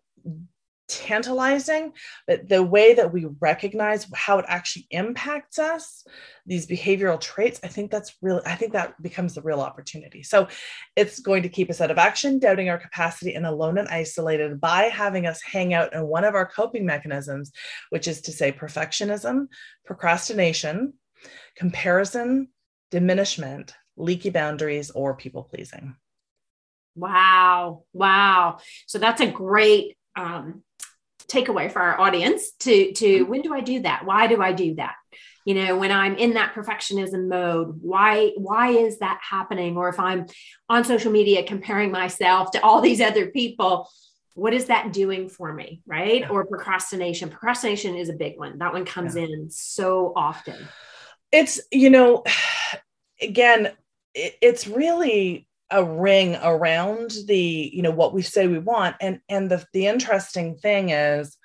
tantalizing 0.86 1.92
but 2.26 2.46
the 2.46 2.62
way 2.62 2.92
that 2.92 3.10
we 3.10 3.26
recognize 3.40 4.06
how 4.14 4.38
it 4.38 4.44
actually 4.48 4.86
impacts 4.90 5.58
us 5.58 6.04
these 6.44 6.66
behavioral 6.66 7.18
traits 7.18 7.58
i 7.64 7.68
think 7.68 7.90
that's 7.90 8.14
really 8.20 8.42
i 8.44 8.54
think 8.54 8.74
that 8.74 9.00
becomes 9.02 9.34
the 9.34 9.40
real 9.40 9.62
opportunity 9.62 10.22
so 10.22 10.46
it's 10.94 11.20
going 11.20 11.42
to 11.42 11.48
keep 11.48 11.70
us 11.70 11.80
out 11.80 11.90
of 11.90 11.96
action 11.96 12.38
doubting 12.38 12.68
our 12.68 12.76
capacity 12.76 13.34
and 13.34 13.46
alone 13.46 13.78
and 13.78 13.88
isolated 13.88 14.60
by 14.60 14.82
having 14.82 15.26
us 15.26 15.40
hang 15.40 15.72
out 15.72 15.94
in 15.94 16.06
one 16.06 16.22
of 16.22 16.34
our 16.34 16.46
coping 16.46 16.84
mechanisms 16.84 17.50
which 17.88 18.06
is 18.06 18.20
to 18.20 18.30
say 18.30 18.52
perfectionism 18.52 19.46
procrastination 19.86 20.92
comparison 21.56 22.48
diminishment 22.90 23.74
leaky 23.96 24.30
boundaries 24.30 24.90
or 24.90 25.14
people 25.14 25.44
pleasing 25.44 25.94
wow 26.96 27.82
wow 27.92 28.58
so 28.86 28.98
that's 28.98 29.20
a 29.20 29.30
great 29.30 29.96
um, 30.16 30.62
takeaway 31.28 31.70
for 31.70 31.80
our 31.80 32.00
audience 32.00 32.52
to 32.60 32.92
to 32.92 33.06
mm-hmm. 33.06 33.30
when 33.30 33.42
do 33.42 33.54
I 33.54 33.60
do 33.60 33.80
that? 33.82 34.04
Why 34.04 34.26
do 34.26 34.42
I 34.42 34.52
do 34.52 34.74
that? 34.76 34.94
You 35.44 35.54
know, 35.54 35.76
when 35.76 35.92
I'm 35.92 36.16
in 36.16 36.34
that 36.34 36.54
perfectionism 36.54 37.28
mode, 37.28 37.78
why 37.82 38.32
why 38.36 38.70
is 38.70 38.98
that 38.98 39.20
happening? 39.28 39.76
Or 39.76 39.88
if 39.88 39.98
I'm 39.98 40.26
on 40.68 40.84
social 40.84 41.12
media 41.12 41.42
comparing 41.42 41.90
myself 41.90 42.52
to 42.52 42.62
all 42.62 42.80
these 42.80 43.00
other 43.00 43.26
people, 43.26 43.88
what 44.34 44.54
is 44.54 44.66
that 44.66 44.92
doing 44.92 45.28
for 45.28 45.52
me 45.52 45.80
right 45.86 46.22
yeah. 46.22 46.28
or 46.28 46.44
procrastination 46.44 47.28
procrastination 47.30 47.94
is 47.94 48.08
a 48.08 48.14
big 48.14 48.36
one 48.36 48.58
that 48.58 48.72
one 48.72 48.84
comes 48.84 49.14
yeah. 49.14 49.22
in 49.22 49.48
so 49.48 50.12
often 50.16 50.56
it's 51.34 51.60
you 51.70 51.90
know 51.90 52.24
again 53.20 53.70
it, 54.14 54.34
it's 54.40 54.66
really 54.66 55.46
a 55.70 55.82
ring 55.82 56.36
around 56.42 57.12
the 57.26 57.70
you 57.72 57.82
know 57.82 57.90
what 57.90 58.14
we 58.14 58.22
say 58.22 58.46
we 58.46 58.58
want. 58.58 58.96
And 59.00 59.20
and 59.28 59.50
the 59.50 59.64
the 59.72 59.86
interesting 59.86 60.56
thing 60.56 60.90
is 60.90 61.36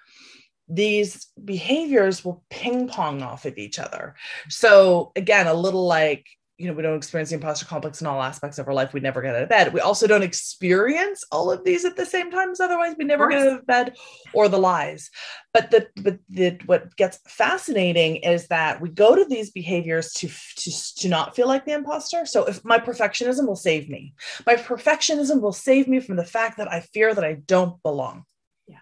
these 0.68 1.28
behaviors 1.44 2.24
will 2.24 2.44
ping 2.52 2.88
pong 2.88 3.24
off 3.24 3.46
of 3.46 3.58
each 3.58 3.80
other. 3.80 4.16
So 4.50 5.12
again 5.16 5.48
a 5.48 5.54
little 5.54 5.88
like 5.88 6.28
you 6.60 6.68
know, 6.68 6.74
we 6.74 6.84
don't 6.84 6.98
experience 6.98 7.30
the 7.30 7.36
imposter 7.36 7.66
complex 7.66 8.02
in 8.02 8.08
all 8.08 8.22
aspects 8.22 8.60
of 8.60 8.68
our 8.68 8.74
life. 8.74 8.92
We 8.92 9.00
never 9.00 9.22
get 9.22 9.34
out 9.34 9.44
of 9.44 9.50
bed. 9.50 9.74
We 9.74 9.80
also 9.80 10.08
don't 10.08 10.24
experience 10.24 11.24
all 11.32 11.50
of 11.50 11.64
these 11.64 11.86
at 11.86 11.96
the 11.96 12.06
same 12.06 12.30
time. 12.30 12.54
otherwise 12.62 12.96
we 12.98 13.06
never 13.06 13.30
get 13.30 13.48
out 13.48 13.60
of 13.60 13.66
bed 13.66 13.96
or 14.34 14.50
the 14.50 14.58
lies. 14.58 15.10
But 15.54 15.72
the 15.72 15.88
but 15.96 16.20
the 16.28 16.60
what 16.66 16.94
gets 16.98 17.20
fascinating 17.28 18.18
is 18.18 18.48
that 18.48 18.82
we 18.82 18.90
go 18.90 19.16
to 19.16 19.24
these 19.24 19.52
behaviors 19.52 20.12
to 20.16 20.28
to 20.28 20.96
to 20.98 21.08
not 21.08 21.34
feel 21.34 21.48
like 21.48 21.64
the 21.64 21.72
imposter. 21.72 22.26
So 22.26 22.44
if 22.44 22.64
my 22.66 22.78
perfectionism 22.78 23.48
will 23.48 23.56
save 23.56 23.90
me, 23.90 24.14
my 24.46 24.56
perfectionism 24.56 25.40
will 25.40 25.54
save 25.54 25.88
me 25.88 26.02
from 26.02 26.18
the 26.18 26.26
fact 26.26 26.58
that 26.58 26.70
I 26.70 26.82
fear 26.82 27.14
that 27.14 27.24
I 27.24 27.36
don't 27.36 27.82
belong. 27.84 28.26
Yeah. 28.68 28.80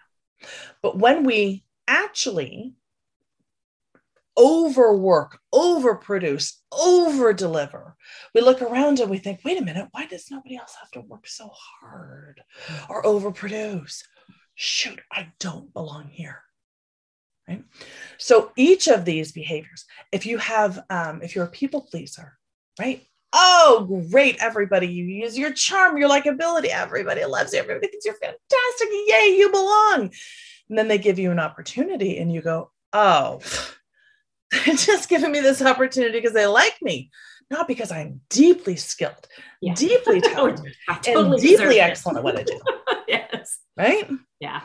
But 0.82 0.98
when 0.98 1.22
we 1.22 1.64
actually 1.86 2.74
overwork, 4.38 5.38
overproduce, 5.52 6.54
over 6.72 7.32
deliver. 7.32 7.96
We 8.34 8.40
look 8.40 8.62
around 8.62 9.00
and 9.00 9.10
we 9.10 9.18
think, 9.18 9.40
wait 9.44 9.60
a 9.60 9.64
minute, 9.64 9.88
why 9.90 10.06
does 10.06 10.30
nobody 10.30 10.56
else 10.56 10.74
have 10.80 10.90
to 10.92 11.00
work 11.00 11.26
so 11.26 11.50
hard 11.52 12.40
or 12.88 13.02
overproduce? 13.02 14.02
Shoot, 14.54 15.00
I 15.12 15.32
don't 15.40 15.72
belong 15.72 16.08
here. 16.10 16.42
Right. 17.48 17.64
So 18.18 18.52
each 18.56 18.88
of 18.88 19.04
these 19.04 19.32
behaviors, 19.32 19.86
if 20.12 20.26
you 20.26 20.36
have, 20.38 20.84
um, 20.90 21.22
if 21.22 21.34
you're 21.34 21.46
a 21.46 21.50
people 21.50 21.80
pleaser, 21.90 22.38
right? 22.78 23.04
Oh, 23.32 24.04
great, 24.10 24.36
everybody. 24.40 24.86
You 24.86 25.04
use 25.04 25.36
your 25.36 25.52
charm, 25.52 25.98
your 25.98 26.08
likability. 26.08 26.66
Everybody 26.66 27.24
loves 27.24 27.52
you. 27.52 27.58
Everybody 27.58 27.88
thinks 27.88 28.04
you're 28.04 28.14
fantastic. 28.14 28.88
Yay, 28.90 29.36
you 29.38 29.50
belong. 29.50 30.10
And 30.68 30.78
then 30.78 30.88
they 30.88 30.98
give 30.98 31.18
you 31.18 31.30
an 31.30 31.38
opportunity 31.38 32.18
and 32.18 32.32
you 32.32 32.42
go, 32.42 32.70
oh, 32.92 33.40
They're 34.50 34.74
just 34.74 35.08
giving 35.08 35.32
me 35.32 35.40
this 35.40 35.62
opportunity 35.62 36.18
because 36.18 36.32
they 36.32 36.46
like 36.46 36.76
me, 36.82 37.10
not 37.50 37.68
because 37.68 37.90
I'm 37.90 38.20
deeply 38.28 38.76
skilled, 38.76 39.26
yeah. 39.60 39.74
deeply 39.74 40.20
talented, 40.22 40.74
totally 41.02 41.32
and 41.32 41.40
deeply 41.40 41.80
excellent 41.80 42.18
at 42.18 42.24
what 42.24 42.38
I 42.38 42.42
do. 42.42 42.60
yes. 43.08 43.58
Right? 43.76 44.08
Yeah. 44.40 44.62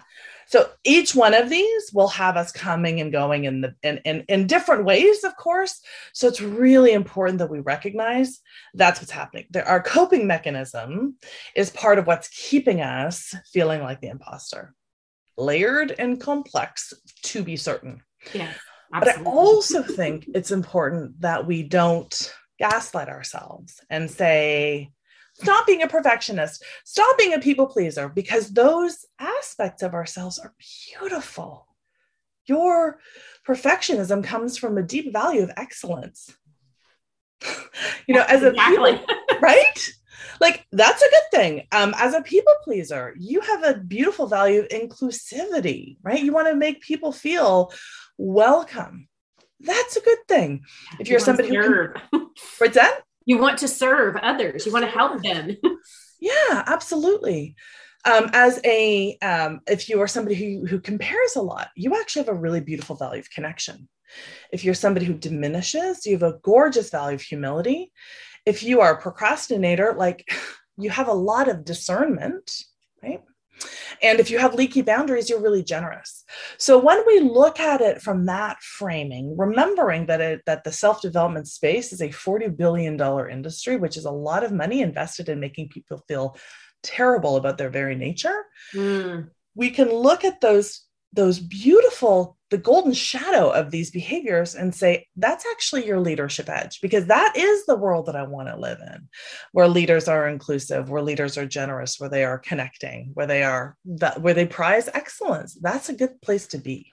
So 0.47 0.69
each 0.83 1.15
one 1.15 1.33
of 1.33 1.49
these 1.49 1.91
will 1.93 2.09
have 2.09 2.37
us 2.37 2.51
coming 2.51 3.01
and 3.01 3.11
going 3.11 3.45
in 3.45 3.61
the 3.61 3.75
in, 3.81 3.97
in, 4.05 4.23
in 4.27 4.45
different 4.45 4.85
ways, 4.85 5.23
of 5.23 5.35
course. 5.35 5.81
So 6.13 6.27
it's 6.27 6.41
really 6.41 6.91
important 6.91 7.39
that 7.39 7.49
we 7.49 7.59
recognize 7.59 8.39
that's 8.73 8.99
what's 8.99 9.11
happening. 9.11 9.45
There, 9.49 9.67
our 9.67 9.81
coping 9.81 10.27
mechanism 10.27 11.15
is 11.55 11.71
part 11.71 11.97
of 11.97 12.07
what's 12.07 12.27
keeping 12.27 12.81
us 12.81 13.33
feeling 13.51 13.81
like 13.81 14.01
the 14.01 14.09
imposter. 14.09 14.75
Layered 15.37 15.95
and 15.97 16.21
complex 16.21 16.93
to 17.23 17.41
be 17.41 17.55
certain. 17.55 18.03
Yeah. 18.33 18.53
Absolutely. 18.93 19.23
But 19.23 19.29
I 19.29 19.35
also 19.35 19.81
think 19.81 20.29
it's 20.33 20.51
important 20.51 21.21
that 21.21 21.47
we 21.47 21.63
don't 21.63 22.35
gaslight 22.59 23.09
ourselves 23.09 23.81
and 23.89 24.09
say, 24.09 24.91
stop 25.33 25.65
being 25.65 25.81
a 25.81 25.87
perfectionist, 25.87 26.63
stop 26.85 27.17
being 27.17 27.33
a 27.33 27.39
people 27.39 27.65
pleaser, 27.65 28.07
because 28.07 28.53
those 28.53 29.05
aspects 29.19 29.81
of 29.81 29.93
ourselves 29.93 30.37
are 30.39 30.53
beautiful. 30.91 31.67
Your 32.45 32.99
perfectionism 33.47 34.23
comes 34.23 34.57
from 34.57 34.77
a 34.77 34.83
deep 34.83 35.11
value 35.11 35.43
of 35.43 35.51
excellence. 35.57 36.35
you 38.07 38.13
know, 38.13 38.25
as 38.27 38.43
a 38.43 38.51
people, 38.51 38.99
right? 39.41 39.89
Like 40.39 40.65
that's 40.71 41.01
a 41.01 41.09
good 41.09 41.39
thing. 41.39 41.67
Um, 41.71 41.93
as 41.97 42.13
a 42.13 42.21
people 42.21 42.53
pleaser, 42.63 43.13
you 43.17 43.41
have 43.41 43.63
a 43.63 43.79
beautiful 43.79 44.27
value 44.27 44.61
of 44.61 44.69
inclusivity, 44.69 45.97
right? 46.03 46.21
You 46.21 46.33
want 46.33 46.47
to 46.47 46.55
make 46.55 46.81
people 46.81 47.11
feel 47.11 47.71
welcome. 48.17 49.07
That's 49.59 49.95
a 49.95 50.01
good 50.01 50.19
thing. 50.27 50.63
If 50.99 51.07
you're 51.07 51.19
you 51.19 51.25
somebody 51.25 51.49
who 51.49 51.61
can, 51.61 51.93
what's 52.57 52.75
that? 52.75 53.01
You 53.25 53.37
want 53.37 53.59
to 53.59 53.67
serve 53.67 54.15
others. 54.17 54.65
You 54.65 54.73
want 54.73 54.85
to 54.85 54.91
help 54.91 55.21
them. 55.23 55.55
yeah, 56.19 56.63
absolutely. 56.67 57.55
Um, 58.05 58.29
as 58.33 58.59
a 58.65 59.17
um, 59.21 59.61
if 59.67 59.87
you 59.87 60.01
are 60.01 60.07
somebody 60.07 60.35
who 60.35 60.65
who 60.65 60.79
compares 60.79 61.35
a 61.37 61.41
lot, 61.41 61.69
you 61.75 61.95
actually 61.95 62.25
have 62.25 62.35
a 62.35 62.39
really 62.39 62.59
beautiful 62.59 62.97
value 62.97 63.21
of 63.21 63.29
connection. 63.29 63.87
If 64.51 64.63
you're 64.63 64.73
somebody 64.73 65.05
who 65.05 65.13
diminishes, 65.13 66.05
you 66.05 66.13
have 66.13 66.23
a 66.23 66.37
gorgeous 66.43 66.89
value 66.89 67.15
of 67.15 67.21
humility. 67.21 67.91
If 68.45 68.61
you 68.61 68.81
are 68.81 68.95
a 68.95 69.01
procrastinator, 69.01 69.95
like 69.97 70.29
you 70.77 70.89
have 70.89 71.07
a 71.07 71.13
lot 71.13 71.47
of 71.47 71.63
discernment, 71.63 72.51
right? 73.01 73.21
And 74.01 74.19
if 74.19 74.29
you 74.29 74.39
have 74.39 74.55
leaky 74.55 74.81
boundaries, 74.81 75.29
you're 75.29 75.41
really 75.41 75.63
generous. 75.63 76.23
So 76.57 76.77
when 76.77 77.03
we 77.05 77.19
look 77.19 77.59
at 77.59 77.81
it 77.81 78.01
from 78.01 78.25
that 78.25 78.61
framing, 78.61 79.37
remembering 79.37 80.07
that 80.07 80.21
it, 80.21 80.41
that 80.45 80.63
the 80.63 80.71
self-development 80.71 81.47
space 81.47 81.93
is 81.93 82.01
a 82.01 82.11
40 82.11 82.49
billion 82.49 82.97
dollar 82.97 83.29
industry, 83.29 83.77
which 83.77 83.97
is 83.97 84.05
a 84.05 84.11
lot 84.11 84.43
of 84.43 84.51
money 84.51 84.81
invested 84.81 85.29
in 85.29 85.39
making 85.39 85.69
people 85.69 86.03
feel 86.07 86.35
terrible 86.83 87.37
about 87.37 87.57
their 87.57 87.69
very 87.69 87.95
nature, 87.95 88.43
mm. 88.73 89.29
we 89.55 89.69
can 89.69 89.89
look 89.89 90.23
at 90.23 90.41
those 90.41 90.81
those 91.13 91.39
beautiful 91.39 92.37
the 92.49 92.57
golden 92.57 92.93
shadow 92.93 93.49
of 93.49 93.71
these 93.71 93.89
behaviors 93.89 94.53
and 94.53 94.75
say 94.75 95.07
that's 95.15 95.45
actually 95.51 95.87
your 95.87 95.99
leadership 95.99 96.47
edge 96.49 96.79
because 96.81 97.07
that 97.07 97.35
is 97.35 97.65
the 97.65 97.75
world 97.75 98.05
that 98.05 98.15
i 98.15 98.23
want 98.23 98.47
to 98.47 98.55
live 98.57 98.79
in 98.93 99.07
where 99.53 99.67
leaders 99.67 100.07
are 100.07 100.27
inclusive 100.27 100.89
where 100.89 101.01
leaders 101.01 101.37
are 101.37 101.45
generous 101.45 101.99
where 101.99 102.09
they 102.09 102.23
are 102.23 102.37
connecting 102.37 103.11
where 103.13 103.27
they 103.27 103.43
are 103.43 103.75
that 103.85 104.21
where 104.21 104.33
they 104.33 104.45
prize 104.45 104.89
excellence. 104.93 105.57
That's 105.61 105.89
a 105.89 105.93
good 105.93 106.21
place 106.21 106.47
to 106.47 106.57
be. 106.57 106.91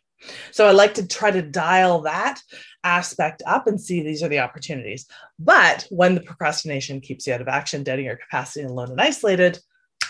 So 0.50 0.66
i 0.66 0.72
like 0.72 0.94
to 0.94 1.06
try 1.06 1.30
to 1.30 1.42
dial 1.42 2.02
that 2.02 2.40
aspect 2.84 3.42
up 3.46 3.66
and 3.66 3.80
see 3.80 4.02
these 4.02 4.22
are 4.22 4.28
the 4.28 4.40
opportunities. 4.40 5.06
But 5.38 5.86
when 5.90 6.14
the 6.14 6.22
procrastination 6.22 7.00
keeps 7.00 7.26
you 7.26 7.34
out 7.34 7.40
of 7.40 7.48
action 7.48 7.82
doubting 7.82 8.06
your 8.06 8.16
capacity 8.16 8.60
and 8.62 8.70
alone 8.70 8.90
and 8.90 9.00
isolated 9.00 9.58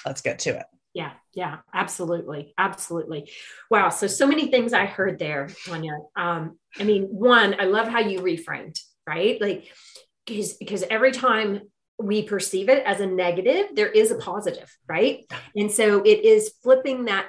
let's 0.07 0.23
get 0.23 0.39
to 0.41 0.51
it 0.51 0.67
yeah 0.95 1.13
yeah 1.35 1.59
absolutely 1.73 2.53
absolutely. 2.59 3.31
Wow 3.71 3.91
so 3.91 4.07
so 4.07 4.27
many 4.27 4.51
things 4.51 4.73
i 4.73 4.87
heard 4.87 5.19
there 5.19 5.49
tanya 5.67 5.99
um 6.17 6.59
i 6.79 6.85
mean 6.85 7.05
one 7.05 7.61
i 7.61 7.65
love 7.65 7.87
how 7.87 8.01
you 8.01 8.21
reframed 8.21 8.81
right? 9.11 9.41
Like 9.41 9.73
because 10.27 10.55
because 10.55 10.85
every 10.91 11.13
time 11.13 11.63
we 11.99 12.23
perceive 12.23 12.69
it 12.69 12.83
as 12.87 13.01
a 13.01 13.07
negative 13.07 13.67
there 13.75 13.89
is 13.89 14.11
a 14.11 14.17
positive 14.17 14.71
right? 14.89 15.25
And 15.57 15.71
so 15.71 16.03
it 16.03 16.25
is 16.25 16.53
flipping 16.63 17.07
that 17.07 17.27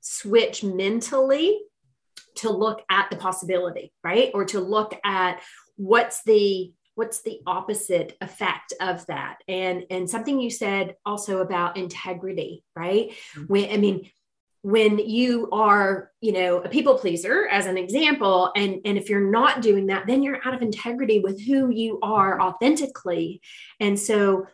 switch 0.00 0.62
mentally 0.62 1.60
to 2.36 2.50
look 2.50 2.82
at 2.90 3.10
the 3.10 3.16
possibility 3.16 3.92
right? 4.04 4.30
Or 4.34 4.44
to 4.46 4.60
look 4.60 4.94
at 5.04 5.40
what's 5.76 6.22
the 6.24 6.72
what's 7.00 7.22
the 7.22 7.40
opposite 7.46 8.14
effect 8.20 8.74
of 8.78 9.06
that? 9.06 9.38
And 9.48 9.84
and 9.88 10.08
something 10.08 10.38
you 10.38 10.50
said 10.50 10.96
also 11.06 11.38
about 11.38 11.78
integrity 11.78 12.62
right? 12.76 13.10
Mm-hmm. 13.10 13.44
when 13.46 13.70
i 13.70 13.76
mean 13.78 14.10
when 14.62 14.98
you 14.98 15.48
are 15.50 16.10
you 16.20 16.32
know 16.32 16.58
a 16.58 16.68
people 16.68 16.98
pleaser 16.98 17.48
as 17.48 17.64
an 17.64 17.78
example 17.78 18.52
and 18.54 18.80
and 18.84 18.98
if 18.98 19.08
you're 19.08 19.30
not 19.30 19.62
doing 19.62 19.86
that 19.86 20.06
then 20.06 20.22
you're 20.22 20.46
out 20.46 20.52
of 20.52 20.60
integrity 20.60 21.20
with 21.20 21.40
who 21.40 21.70
you 21.70 21.98
are 22.02 22.38
authentically. 22.38 23.40
And 23.80 23.98
so 23.98 24.46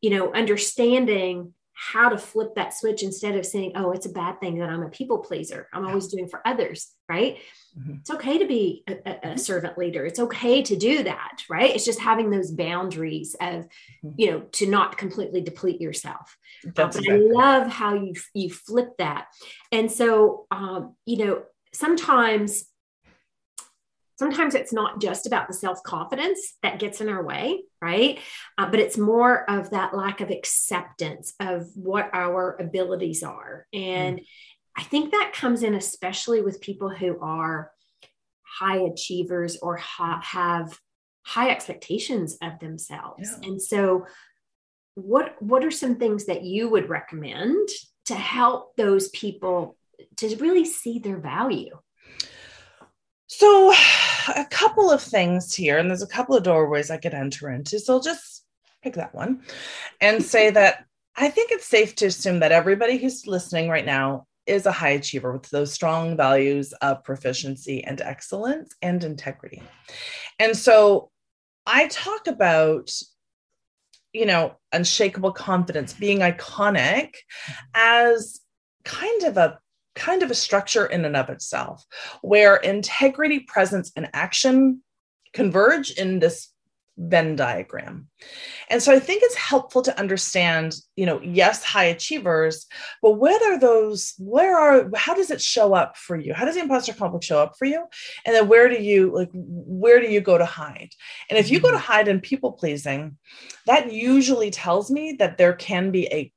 you 0.00 0.10
know 0.10 0.32
understanding 0.32 1.52
how 1.82 2.10
to 2.10 2.18
flip 2.18 2.54
that 2.56 2.74
switch 2.74 3.02
instead 3.02 3.34
of 3.36 3.46
saying 3.46 3.72
oh 3.74 3.90
it's 3.90 4.04
a 4.04 4.10
bad 4.10 4.38
thing 4.38 4.58
that 4.58 4.68
i'm 4.68 4.82
a 4.82 4.90
people 4.90 5.18
pleaser 5.18 5.66
i'm 5.72 5.86
always 5.86 6.08
doing 6.08 6.28
for 6.28 6.46
others 6.46 6.92
right 7.08 7.38
mm-hmm. 7.78 7.94
it's 8.00 8.10
okay 8.10 8.36
to 8.36 8.46
be 8.46 8.84
a, 8.86 8.92
a, 8.92 8.94
mm-hmm. 8.94 9.36
servant 9.36 9.78
leader 9.78 10.04
it's 10.04 10.20
okay 10.20 10.60
to 10.60 10.76
do 10.76 11.02
that 11.02 11.42
right 11.48 11.74
it's 11.74 11.86
just 11.86 11.98
having 11.98 12.28
those 12.28 12.50
boundaries 12.50 13.34
of 13.40 13.64
mm-hmm. 14.04 14.10
you 14.18 14.30
know 14.30 14.40
to 14.52 14.66
not 14.66 14.98
completely 14.98 15.40
deplete 15.40 15.80
yourself 15.80 16.36
That's 16.64 16.96
uh, 16.96 17.00
but 17.00 17.08
exactly. 17.08 17.30
i 17.30 17.32
love 17.32 17.68
how 17.68 17.94
you 17.94 18.12
you 18.34 18.50
flip 18.50 18.98
that 18.98 19.28
and 19.72 19.90
so 19.90 20.46
um, 20.50 20.96
you 21.06 21.24
know 21.24 21.42
sometimes 21.72 22.64
sometimes 24.20 24.54
it's 24.54 24.70
not 24.70 25.00
just 25.00 25.26
about 25.26 25.48
the 25.48 25.54
self 25.54 25.82
confidence 25.82 26.56
that 26.62 26.78
gets 26.78 27.00
in 27.00 27.08
our 27.08 27.24
way, 27.24 27.62
right? 27.80 28.18
Uh, 28.58 28.70
but 28.70 28.78
it's 28.78 28.98
more 28.98 29.50
of 29.50 29.70
that 29.70 29.96
lack 29.96 30.20
of 30.20 30.28
acceptance 30.28 31.32
of 31.40 31.66
what 31.74 32.10
our 32.12 32.54
abilities 32.60 33.22
are. 33.22 33.66
And 33.72 34.18
mm. 34.18 34.24
I 34.76 34.82
think 34.82 35.12
that 35.12 35.32
comes 35.34 35.62
in 35.62 35.74
especially 35.74 36.42
with 36.42 36.60
people 36.60 36.90
who 36.90 37.18
are 37.20 37.70
high 38.42 38.80
achievers 38.80 39.56
or 39.56 39.78
ha- 39.78 40.20
have 40.22 40.78
high 41.22 41.48
expectations 41.48 42.36
of 42.42 42.58
themselves. 42.58 43.30
Yeah. 43.40 43.48
And 43.48 43.62
so 43.62 44.04
what 44.96 45.40
what 45.40 45.64
are 45.64 45.70
some 45.70 45.96
things 45.96 46.26
that 46.26 46.42
you 46.42 46.68
would 46.68 46.90
recommend 46.90 47.70
to 48.04 48.14
help 48.14 48.76
those 48.76 49.08
people 49.08 49.78
to 50.16 50.36
really 50.36 50.66
see 50.66 50.98
their 50.98 51.16
value? 51.16 51.74
So 53.32 53.72
a 54.36 54.44
couple 54.44 54.90
of 54.90 55.00
things 55.00 55.54
here, 55.54 55.78
and 55.78 55.88
there's 55.88 56.02
a 56.02 56.06
couple 56.06 56.36
of 56.36 56.42
doorways 56.42 56.90
I 56.90 56.96
could 56.96 57.14
enter 57.14 57.48
into. 57.48 57.78
So 57.78 57.94
I'll 57.94 58.00
just 58.00 58.44
pick 58.82 58.94
that 58.94 59.14
one 59.14 59.42
and 60.00 60.22
say 60.34 60.50
that 60.50 60.84
I 61.16 61.28
think 61.28 61.52
it's 61.52 61.66
safe 61.66 61.94
to 61.96 62.06
assume 62.06 62.40
that 62.40 62.52
everybody 62.52 62.96
who's 62.96 63.26
listening 63.26 63.68
right 63.68 63.86
now 63.86 64.26
is 64.46 64.66
a 64.66 64.72
high 64.72 64.90
achiever 64.90 65.32
with 65.32 65.48
those 65.50 65.72
strong 65.72 66.16
values 66.16 66.72
of 66.74 67.04
proficiency 67.04 67.84
and 67.84 68.00
excellence 68.00 68.74
and 68.82 69.04
integrity. 69.04 69.62
And 70.38 70.56
so 70.56 71.10
I 71.66 71.86
talk 71.88 72.26
about, 72.26 72.90
you 74.12 74.26
know, 74.26 74.56
unshakable 74.72 75.32
confidence, 75.32 75.92
being 75.92 76.18
iconic 76.18 77.12
mm-hmm. 77.12 77.52
as 77.74 78.40
kind 78.84 79.22
of 79.24 79.36
a 79.36 79.58
kind 79.94 80.22
of 80.22 80.30
a 80.30 80.34
structure 80.34 80.86
in 80.86 81.04
and 81.04 81.16
of 81.16 81.30
itself, 81.30 81.84
where 82.22 82.56
integrity, 82.56 83.40
presence, 83.40 83.92
and 83.96 84.10
action 84.12 84.82
converge 85.32 85.90
in 85.92 86.18
this 86.18 86.48
Venn 86.96 87.36
diagram. 87.36 88.09
And 88.68 88.82
so 88.82 88.94
I 88.94 89.00
think 89.00 89.22
it's 89.24 89.34
helpful 89.34 89.82
to 89.82 89.98
understand, 89.98 90.76
you 90.96 91.04
know, 91.04 91.20
yes, 91.22 91.64
high 91.64 91.84
achievers, 91.84 92.66
but 93.02 93.12
whether 93.12 93.58
those, 93.58 94.14
where 94.18 94.56
are, 94.56 94.90
how 94.94 95.14
does 95.14 95.30
it 95.30 95.40
show 95.40 95.74
up 95.74 95.96
for 95.96 96.16
you? 96.16 96.34
How 96.34 96.44
does 96.44 96.54
the 96.54 96.60
imposter 96.60 96.92
complex 96.92 97.26
show 97.26 97.40
up 97.40 97.54
for 97.58 97.64
you? 97.64 97.84
And 98.24 98.34
then 98.34 98.46
where 98.46 98.68
do 98.68 98.80
you, 98.80 99.12
like, 99.12 99.30
where 99.32 100.00
do 100.00 100.06
you 100.06 100.20
go 100.20 100.38
to 100.38 100.44
hide? 100.44 100.90
And 101.28 101.38
if 101.38 101.50
you 101.50 101.58
go 101.58 101.70
to 101.70 101.76
mm-hmm. 101.76 101.84
hide 101.84 102.08
in 102.08 102.20
people 102.20 102.52
pleasing, 102.52 103.16
that 103.66 103.92
usually 103.92 104.50
tells 104.50 104.90
me 104.90 105.16
that 105.18 105.36
there 105.36 105.52
can 105.52 105.90
be 105.90 106.06
a, 106.06 106.32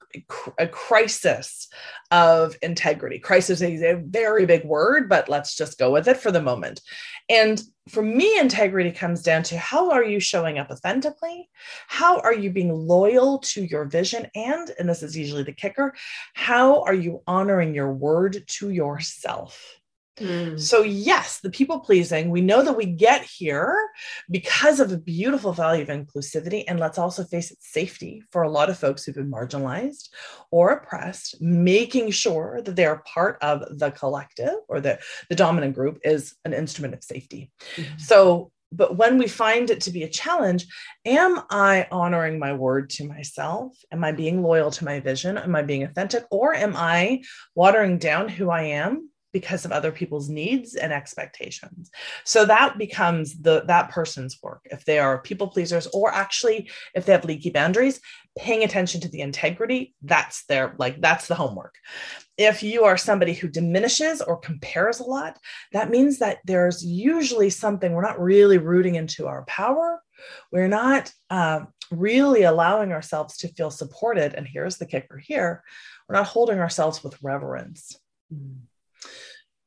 a 0.57 0.67
crisis 0.67 1.67
of 2.11 2.55
integrity. 2.61 3.19
Crisis 3.19 3.61
is 3.61 3.81
a 3.81 3.95
very 3.95 4.45
big 4.45 4.63
word, 4.65 5.09
but 5.09 5.29
let's 5.29 5.55
just 5.55 5.79
go 5.79 5.91
with 5.91 6.07
it 6.07 6.17
for 6.17 6.31
the 6.31 6.41
moment. 6.41 6.81
And 7.29 7.61
for 7.89 8.03
me, 8.03 8.37
integrity 8.37 8.91
comes 8.91 9.23
down 9.23 9.43
to 9.43 9.57
how 9.57 9.91
are 9.91 10.03
you 10.03 10.19
showing 10.19 10.59
up 10.59 10.69
authentically? 10.69 11.49
How 11.87 12.19
are 12.19 12.33
you 12.33 12.49
being 12.49 12.73
loyal 12.73 13.39
to 13.39 13.63
your 13.63 13.85
vision? 13.85 14.27
And, 14.35 14.71
and 14.79 14.89
this 14.89 15.03
is 15.03 15.17
usually 15.17 15.43
the 15.43 15.53
kicker, 15.53 15.93
how 16.33 16.83
are 16.83 16.93
you 16.93 17.21
honoring 17.27 17.73
your 17.73 17.93
word 17.93 18.43
to 18.47 18.69
yourself? 18.69 19.79
Mm. 20.17 20.59
So, 20.59 20.83
yes, 20.83 21.39
the 21.39 21.49
people 21.49 21.79
pleasing, 21.79 22.29
we 22.29 22.41
know 22.41 22.61
that 22.61 22.77
we 22.77 22.85
get 22.85 23.23
here 23.23 23.75
because 24.29 24.79
of 24.79 24.91
a 24.91 24.97
beautiful 24.97 25.53
value 25.53 25.81
of 25.81 25.87
inclusivity. 25.87 26.63
And 26.67 26.79
let's 26.79 26.99
also 26.99 27.23
face 27.23 27.49
it, 27.49 27.57
safety 27.61 28.21
for 28.31 28.43
a 28.43 28.49
lot 28.49 28.69
of 28.69 28.77
folks 28.77 29.03
who've 29.03 29.15
been 29.15 29.31
marginalized 29.31 30.09
or 30.51 30.69
oppressed, 30.69 31.41
making 31.41 32.11
sure 32.11 32.61
that 32.63 32.75
they 32.75 32.85
are 32.85 33.03
part 33.11 33.37
of 33.41 33.79
the 33.79 33.89
collective 33.91 34.55
or 34.67 34.79
the, 34.79 34.99
the 35.29 35.35
dominant 35.35 35.73
group 35.73 35.99
is 36.03 36.35
an 36.45 36.53
instrument 36.53 36.93
of 36.93 37.03
safety. 37.03 37.51
Mm-hmm. 37.75 37.97
So, 37.97 38.51
but 38.75 38.97
when 38.97 39.17
we 39.17 39.27
find 39.27 39.69
it 39.69 39.81
to 39.81 39.91
be 39.91 40.03
a 40.03 40.09
challenge, 40.09 40.65
am 41.05 41.41
I 41.49 41.87
honoring 41.91 42.39
my 42.39 42.53
word 42.53 42.89
to 42.91 43.07
myself? 43.07 43.77
Am 43.91 44.03
I 44.03 44.11
being 44.11 44.41
loyal 44.41 44.71
to 44.71 44.85
my 44.85 44.99
vision? 44.99 45.37
Am 45.37 45.55
I 45.55 45.61
being 45.61 45.83
authentic? 45.83 46.25
Or 46.31 46.53
am 46.53 46.75
I 46.75 47.23
watering 47.55 47.97
down 47.97 48.29
who 48.29 48.49
I 48.49 48.63
am 48.63 49.09
because 49.33 49.65
of 49.65 49.71
other 49.71 49.91
people's 49.91 50.29
needs 50.29 50.75
and 50.75 50.93
expectations 50.93 51.89
so 52.23 52.45
that 52.45 52.77
becomes 52.77 53.39
the 53.39 53.63
that 53.65 53.89
person's 53.89 54.37
work 54.41 54.61
if 54.65 54.85
they 54.85 54.99
are 54.99 55.17
people 55.17 55.47
pleasers 55.47 55.87
or 55.87 56.13
actually 56.13 56.69
if 56.93 57.05
they 57.05 57.11
have 57.11 57.25
leaky 57.25 57.49
boundaries 57.49 57.99
paying 58.37 58.63
attention 58.63 59.01
to 59.01 59.09
the 59.09 59.21
integrity 59.21 59.95
that's 60.03 60.45
their 60.45 60.75
like 60.77 61.01
that's 61.01 61.27
the 61.27 61.35
homework 61.35 61.75
if 62.37 62.63
you 62.63 62.83
are 62.83 62.97
somebody 62.97 63.33
who 63.33 63.47
diminishes 63.47 64.21
or 64.21 64.37
compares 64.37 64.99
a 64.99 65.03
lot 65.03 65.37
that 65.71 65.89
means 65.89 66.19
that 66.19 66.39
there's 66.45 66.83
usually 66.83 67.49
something 67.49 67.93
we're 67.93 68.01
not 68.01 68.19
really 68.19 68.57
rooting 68.57 68.95
into 68.95 69.27
our 69.27 69.45
power. 69.45 70.01
We're 70.51 70.67
not 70.67 71.11
uh, 71.29 71.61
really 71.91 72.43
allowing 72.43 72.91
ourselves 72.91 73.37
to 73.37 73.49
feel 73.49 73.71
supported 73.71 74.33
and 74.33 74.47
here's 74.47 74.77
the 74.77 74.85
kicker 74.85 75.17
here 75.17 75.63
we're 76.07 76.15
not 76.15 76.27
holding 76.27 76.59
ourselves 76.59 77.03
with 77.03 77.21
reverence. 77.23 77.97
Mm. 78.33 78.57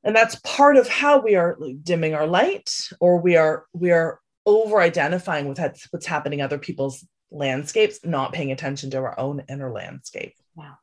And 0.05 0.15
that's 0.15 0.39
part 0.45 0.77
of 0.77 0.87
how 0.87 1.21
we 1.21 1.35
are 1.35 1.59
dimming 1.83 2.15
our 2.15 2.27
light 2.27 2.71
or 3.01 3.21
we 3.21 3.37
are 3.37 3.67
we 3.73 3.91
are 3.91 4.21
over 4.45 4.81
identifying 4.81 5.49
with 5.49 5.59
what's 5.91 6.07
happening 6.07 6.41
other 6.41 6.59
people's 6.59 7.05
landscapes 7.31 8.01
not 8.05 8.33
paying 8.33 8.53
attention 8.53 8.91
to 8.91 8.99
our 8.99 9.19
own 9.19 9.43
inner 9.49 9.73
landscape. 9.73 10.35
Wow 10.55 10.77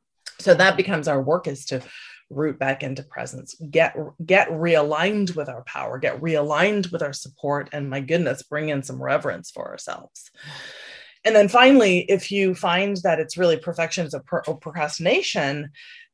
so 0.44 0.54
that 0.54 0.78
becomes 0.78 1.08
our 1.08 1.22
work 1.22 1.48
is 1.48 1.66
to 1.66 1.82
root 2.30 2.58
back 2.58 2.84
into 2.84 3.04
presence 3.04 3.56
get 3.70 3.96
get 4.26 4.50
realigned 4.50 5.36
with 5.36 5.50
our 5.50 5.64
power 5.64 6.00
get 6.00 6.20
realigned 6.22 6.92
with 6.92 7.02
our 7.02 7.14
support 7.14 7.70
and 7.72 7.90
my 7.90 8.00
goodness 8.00 8.44
bring 8.44 8.70
in 8.70 8.82
some 8.82 9.02
reverence 9.02 9.52
for 9.52 9.70
ourselves. 9.70 10.32
And 11.26 11.36
then 11.36 11.48
finally 11.48 12.00
if 12.10 12.32
you 12.32 12.56
find 12.56 12.98
that 13.04 13.20
it's 13.20 13.38
really 13.38 13.58
perfections 13.58 14.14
or 14.14 14.22
procrastination 14.58 15.70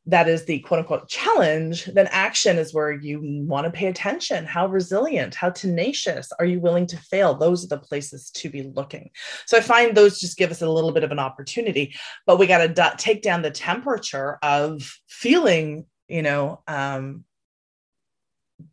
that 0.10 0.28
is 0.28 0.45
the 0.45 0.60
quote 0.60 0.80
unquote 0.80 1.08
challenge, 1.08 1.86
then 1.86 2.08
action 2.08 2.58
is 2.58 2.74
where 2.74 2.91
you 2.91 3.22
want 3.45 3.65
to 3.65 3.72
pay 3.72 3.88
attention. 3.88 4.43
How 4.43 4.67
resilient, 4.67 5.36
how 5.36 5.52
tenacious 5.52 6.32
are 6.39 6.45
you 6.45 6.60
willing 6.60 6.88
to 6.88 6.98
fail? 6.98 7.36
Those 7.36 7.63
are 7.63 7.67
the 7.67 7.78
places 7.78 8.32
to 8.32 8.50
be 8.50 8.63
looking. 8.76 9.12
So 9.45 9.58
I 9.58 9.62
find 9.62 9.95
those 9.95 10.19
just 10.19 10.38
give 10.38 10.52
us 10.52 10.63
a 10.63 10.69
little 10.69 10.91
bit 10.91 11.04
of 11.04 11.12
an 11.12 11.19
opportunity, 11.19 11.95
but 12.26 12.39
we 12.39 12.48
got 12.48 12.76
to 12.76 12.93
take 12.98 13.22
down 13.22 13.43
the 13.43 13.52
temperature 13.52 14.39
of 14.41 14.91
feeling, 15.08 15.86
you 16.08 16.24
know, 16.24 16.63
um, 16.67 17.24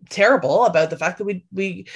terrible 0.08 0.64
about 0.64 0.90
the 0.90 0.96
fact 0.98 1.18
that 1.18 1.24
we 1.24 1.44
we 1.52 1.86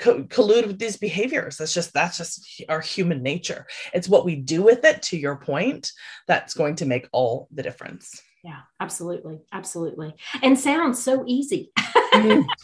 co- 0.00 0.24
collude 0.24 0.66
with 0.66 0.80
these 0.80 0.96
behaviors 0.96 1.56
that's 1.56 1.72
just 1.72 1.92
that's 1.92 2.18
just 2.18 2.64
our 2.68 2.80
human 2.80 3.22
nature 3.22 3.66
it's 3.94 4.08
what 4.08 4.24
we 4.24 4.34
do 4.34 4.62
with 4.62 4.84
it 4.84 5.00
to 5.00 5.16
your 5.16 5.36
point 5.36 5.92
that's 6.26 6.54
going 6.54 6.74
to 6.74 6.86
make 6.86 7.08
all 7.12 7.46
the 7.52 7.62
difference 7.62 8.20
yeah, 8.46 8.60
absolutely. 8.80 9.40
Absolutely. 9.52 10.14
And 10.40 10.56
sounds 10.56 11.02
so 11.02 11.24
easy. 11.26 11.72
mm. 11.76 12.46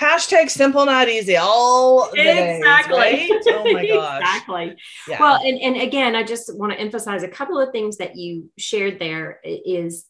Hashtag 0.00 0.48
simple, 0.48 0.84
not 0.84 1.08
easy. 1.08 1.36
All 1.36 2.10
exactly. 2.12 2.96
Right? 2.96 3.30
Oh 3.48 3.72
my 3.72 3.86
gosh. 3.88 4.20
exactly. 4.20 4.76
Yeah. 5.08 5.20
Well, 5.20 5.40
and, 5.44 5.60
and 5.60 5.76
again, 5.76 6.14
I 6.14 6.22
just 6.22 6.56
want 6.56 6.72
to 6.72 6.78
emphasize 6.78 7.22
a 7.24 7.28
couple 7.28 7.60
of 7.60 7.70
things 7.70 7.96
that 7.96 8.16
you 8.16 8.50
shared 8.56 8.98
there 8.98 9.40
is 9.44 10.04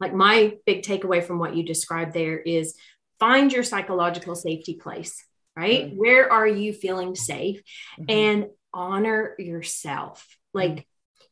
like 0.00 0.12
my 0.12 0.54
big 0.66 0.82
takeaway 0.82 1.22
from 1.22 1.38
what 1.38 1.56
you 1.56 1.62
described 1.62 2.14
there 2.14 2.38
is 2.38 2.74
find 3.20 3.52
your 3.52 3.62
psychological 3.62 4.34
safety 4.34 4.74
place, 4.74 5.24
right? 5.56 5.86
Mm-hmm. 5.86 5.96
Where 5.96 6.32
are 6.32 6.46
you 6.46 6.72
feeling 6.72 7.14
safe 7.14 7.62
mm-hmm. 7.98 8.04
and 8.08 8.46
honor 8.72 9.34
yourself? 9.38 10.26
Like 10.52 10.70
mm-hmm. 10.70 10.80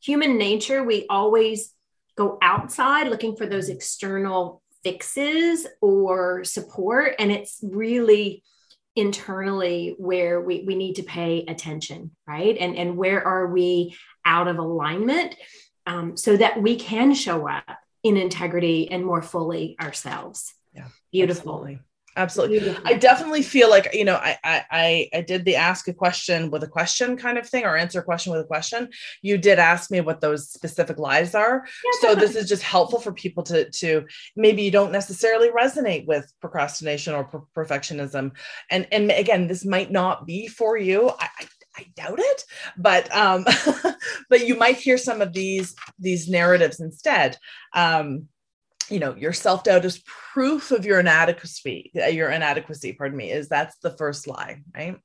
human 0.01 0.39
nature, 0.39 0.83
we 0.83 1.07
always 1.09 1.73
go 2.17 2.39
outside 2.43 3.09
looking 3.09 3.37
for 3.37 3.47
those 3.47 3.69
external 3.69 4.63
fixes 4.85 5.67
or 5.81 6.45
support. 6.45 7.15
And 7.19 7.31
it's 7.31 7.59
really 7.63 8.43
internally 8.95 9.95
where 9.99 10.41
we, 10.41 10.65
we 10.67 10.75
need 10.75 10.97
to 10.97 11.03
pay 11.03 11.45
attention, 11.47 12.11
right? 12.27 12.57
And, 12.59 12.77
and 12.77 12.97
where 12.97 13.27
are 13.27 13.47
we 13.47 13.97
out 14.25 14.49
of 14.49 14.59
alignment 14.59 15.37
um, 15.87 16.17
so 16.17 16.37
that 16.37 16.61
we 16.61 16.77
can 16.77 17.15
show 17.15 17.49
up 17.49 17.65
in 18.03 18.17
integrity 18.17 18.91
and 18.91 19.05
more 19.05 19.23
fully 19.23 19.77
ourselves. 19.81 20.55
Yeah. 20.75 20.89
Beautiful. 21.11 21.55
Absolutely. 21.55 21.79
Absolutely. 22.17 22.77
I 22.85 22.95
definitely 22.95 23.43
feel 23.43 23.71
like, 23.71 23.95
you 23.95 24.05
know, 24.05 24.17
I, 24.17 24.39
I, 24.45 25.09
I 25.15 25.21
did 25.23 25.45
the 25.45 25.57
ask 25.57 25.89
a 25.89 25.95
question 25.95 26.51
with 26.51 26.63
a 26.63 26.69
question 26.69 27.17
kind 27.17 27.39
of 27.39 27.49
thing 27.49 27.65
or 27.65 27.77
answer 27.77 28.01
a 28.01 28.05
question 28.05 28.33
with 28.33 28.43
a 28.43 28.47
question. 28.47 28.91
You 29.23 29.39
did 29.39 29.59
ask 29.59 29.91
me 29.91 30.01
what 30.03 30.21
those 30.21 30.51
specific 30.51 30.99
lies 30.99 31.35
are. 31.35 31.65
Yeah, 31.65 31.91
so 32.01 32.15
this 32.15 32.37
is 32.37 32.49
just 32.49 32.63
helpful 32.63 33.01
for 33.01 33.13
people 33.13 33.43
to, 33.45 33.71
to 33.71 34.05
maybe 34.37 34.63
you 34.63 34.71
don't 34.71 34.93
necessarily 34.93 35.49
resonate 35.51 36.07
with 36.07 36.31
procrastination 36.41 37.15
or 37.15 37.25
per- 37.25 37.65
perfectionism. 37.65 38.33
And, 38.71 38.87
and 38.93 39.11
again, 39.11 39.47
this 39.47 39.65
might 39.65 39.91
not 39.91 40.27
be 40.27 40.49
for 40.49 40.77
you. 40.77 41.09
I, 41.09 41.29
I 41.41 41.47
I 41.75 41.87
doubt 41.97 42.19
it, 42.19 42.45
but 42.77 43.15
um, 43.17 43.47
but 44.29 44.47
you 44.47 44.57
might 44.57 44.77
hear 44.77 44.99
some 44.99 45.23
of 45.23 45.33
these 45.33 45.75
these 45.99 46.29
narratives 46.29 46.81
instead. 46.81 47.39
Um, 47.73 48.29
you 48.93 49.01
know 49.01 49.15
your 49.17 49.33
self-doubt 49.33 49.85
is 49.85 50.03
proof 50.07 50.71
of 50.71 50.85
your 50.85 51.01
inadequacy 51.01 51.91
uh, 51.97 52.07
your 52.07 52.31
inadequacy 52.31 52.93
pardon 52.93 53.17
me 53.17 53.31
is 53.31 53.49
that's 53.49 53.77
the 53.79 53.91
first 53.91 54.27
lie 54.27 54.63
right? 54.77 54.99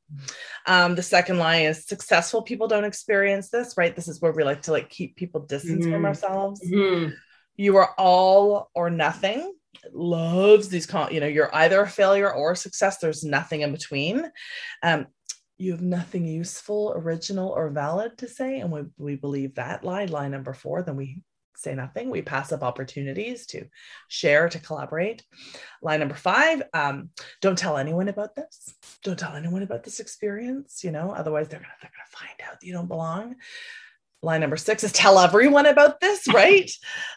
Um, 0.65 0.95
the 0.95 1.03
second 1.03 1.37
lie 1.39 1.61
is 1.61 1.87
successful 1.87 2.41
people 2.41 2.67
don't 2.67 2.83
experience 2.83 3.49
this 3.49 3.75
right? 3.77 3.95
This 3.95 4.07
is 4.07 4.21
where 4.21 4.33
we 4.33 4.43
like 4.43 4.63
to 4.63 4.71
like 4.71 4.89
keep 4.89 5.15
people 5.15 5.41
distance 5.41 5.85
mm-hmm. 5.85 5.93
from 5.93 6.05
ourselves. 6.05 6.61
Mm-hmm. 6.61 7.13
you 7.55 7.77
are 7.77 7.93
all 7.97 8.69
or 8.75 8.89
nothing 8.89 9.53
loves 9.93 10.67
these 10.67 10.85
con- 10.85 11.13
you 11.13 11.21
know 11.21 11.27
you're 11.27 11.55
either 11.55 11.81
a 11.81 11.89
failure 11.89 12.31
or 12.31 12.51
a 12.51 12.57
success 12.57 12.97
there's 12.97 13.23
nothing 13.23 13.61
in 13.61 13.71
between. 13.71 14.29
Um, 14.83 15.07
you 15.57 15.71
have 15.71 15.81
nothing 15.81 16.25
useful 16.25 16.93
original 16.95 17.49
or 17.49 17.69
valid 17.69 18.17
to 18.19 18.27
say 18.27 18.59
and 18.59 18.71
we, 18.71 18.81
we 18.97 19.15
believe 19.15 19.55
that 19.55 19.83
lie 19.83 20.05
lie 20.05 20.27
number 20.27 20.53
four 20.53 20.83
then 20.83 20.95
we 20.95 21.21
say 21.57 21.73
nothing. 21.73 22.09
We 22.09 22.21
pass 22.21 22.51
up 22.51 22.63
opportunities 22.63 23.47
to 23.47 23.65
share, 24.07 24.47
to 24.49 24.59
collaborate. 24.59 25.23
Line 25.81 25.99
number 25.99 26.15
five, 26.15 26.61
um, 26.73 27.09
don't 27.41 27.57
tell 27.57 27.77
anyone 27.77 28.07
about 28.07 28.35
this. 28.35 28.75
Don't 29.03 29.17
tell 29.17 29.35
anyone 29.35 29.63
about 29.63 29.83
this 29.83 29.99
experience, 29.99 30.83
you 30.83 30.91
know, 30.91 31.11
otherwise 31.11 31.47
they're 31.49 31.59
gonna 31.59 31.73
they're 31.81 31.91
gonna 31.91 32.27
find 32.27 32.49
out 32.49 32.59
that 32.59 32.65
you 32.65 32.73
don't 32.73 32.87
belong. 32.87 33.35
Line 34.21 34.41
number 34.41 34.57
six 34.57 34.83
is 34.83 34.91
tell 34.91 35.19
everyone 35.19 35.65
about 35.65 35.99
this, 35.99 36.27
right? 36.33 36.69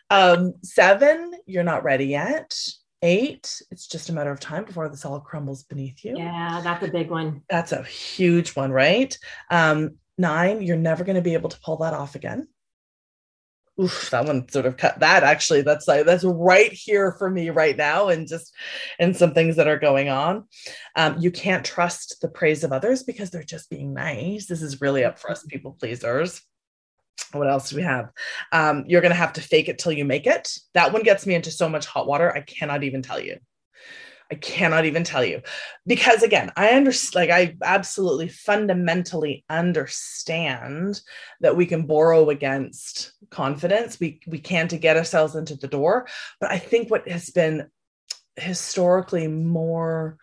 um, 0.09 0.55
seven, 0.63 1.33
you're 1.47 1.63
not 1.63 1.85
ready 1.85 2.07
yet. 2.07 2.57
Eight, 3.03 3.63
it's 3.71 3.87
just 3.87 4.11
a 4.11 4.13
matter 4.13 4.31
of 4.31 4.41
time 4.41 4.65
before 4.65 4.89
this 4.91 5.07
all 5.07 5.21
crumbles 5.21 5.63
beneath 5.63 6.05
you. 6.05 6.19
Yeah, 6.19 6.61
that's 6.63 6.85
a 6.85 6.91
big 6.91 7.11
one. 7.11 7.43
That's 7.49 7.73
a 7.73 7.83
huge 7.83 8.55
one, 8.55 8.73
right? 8.73 9.17
Um, 9.51 9.97
nine, 10.19 10.61
you're 10.61 10.77
never 10.77 11.03
going 11.03 11.17
to 11.17 11.23
be 11.23 11.33
able 11.33 11.49
to 11.49 11.61
pull 11.61 11.79
that 11.79 11.95
off 11.95 12.15
again 12.15 12.47
oof, 13.79 14.11
that 14.11 14.25
one 14.25 14.49
sort 14.49 14.67
of 14.67 14.77
cut 14.77 15.01
that 15.01 15.23
actually. 15.23 15.63
That's 15.63 15.87
like 15.87 16.07
that's 16.07 16.25
right 16.25 16.73
here 16.73 17.13
for 17.19 17.29
me 17.31 17.51
right 17.51 17.77
now 17.77 18.09
and 18.09 18.27
just 18.27 18.55
and 18.99 19.17
some 19.17 19.35
things 19.35 19.57
that 19.57 19.69
are 19.69 19.79
going 19.79 20.09
on. 20.09 20.45
Um, 20.97 21.17
you 21.19 21.31
can't 21.31 21.65
trust 21.65 22.21
the 22.21 22.29
praise 22.29 22.65
of 22.65 22.73
others 22.73 23.03
because 23.03 23.31
they're 23.31 23.43
just 23.43 23.71
being 23.71 23.93
nice. 23.93 24.47
This 24.47 24.63
is 24.63 24.81
really 24.81 25.05
up 25.05 25.19
for 25.19 25.31
us 25.31 25.41
mm-hmm. 25.41 25.49
people 25.49 25.77
pleasers. 25.79 26.43
What 27.33 27.51
else 27.51 27.71
do 27.71 27.77
we 27.77 27.83
have? 27.83 28.11
Um, 28.51 28.85
you're 28.89 29.03
going 29.03 29.11
to 29.11 29.17
have 29.17 29.35
to 29.35 29.43
fake 29.43 29.69
it 29.69 29.79
till 29.79 29.93
you 29.93 30.05
make 30.05 30.27
it. 30.27 30.53
That 30.75 30.93
one 30.93 31.03
gets 31.03 31.27
me 31.27 31.35
into 31.35 31.51
so 31.51 31.69
much 31.69 31.87
hot 31.87 32.07
water 32.07 32.35
i 32.35 32.41
cannot 32.41 32.83
even 32.83 33.03
tell 33.03 33.21
you 33.21 33.39
I 34.31 34.37
cannot 34.37 34.85
even 34.85 35.03
tell 35.03 35.25
you 35.25 35.43
because 35.87 36.23
again, 36.23 36.53
I 36.57 36.71
understand, 36.71 37.15
like, 37.17 37.31
I 37.31 37.57
absolutely 37.65 38.29
fundamentally 38.29 39.45
understand 39.51 41.01
that 41.41 41.57
we 41.57 41.67
can 41.67 41.87
borrow 41.87 42.31
against 42.31 43.13
confidence. 43.31 43.99
We, 43.99 44.21
we 44.27 44.39
can 44.39 44.69
to 44.69 44.79
get 44.79 44.97
ourselves 44.97 45.35
into 45.35 45.57
the 45.57 45.67
door. 45.67 46.07
But 46.41 46.53
I 46.53 46.59
think 46.59 46.91
what 46.91 47.09
has 47.09 47.31
been 47.31 47.69
historically 48.37 49.27
more 49.27 50.17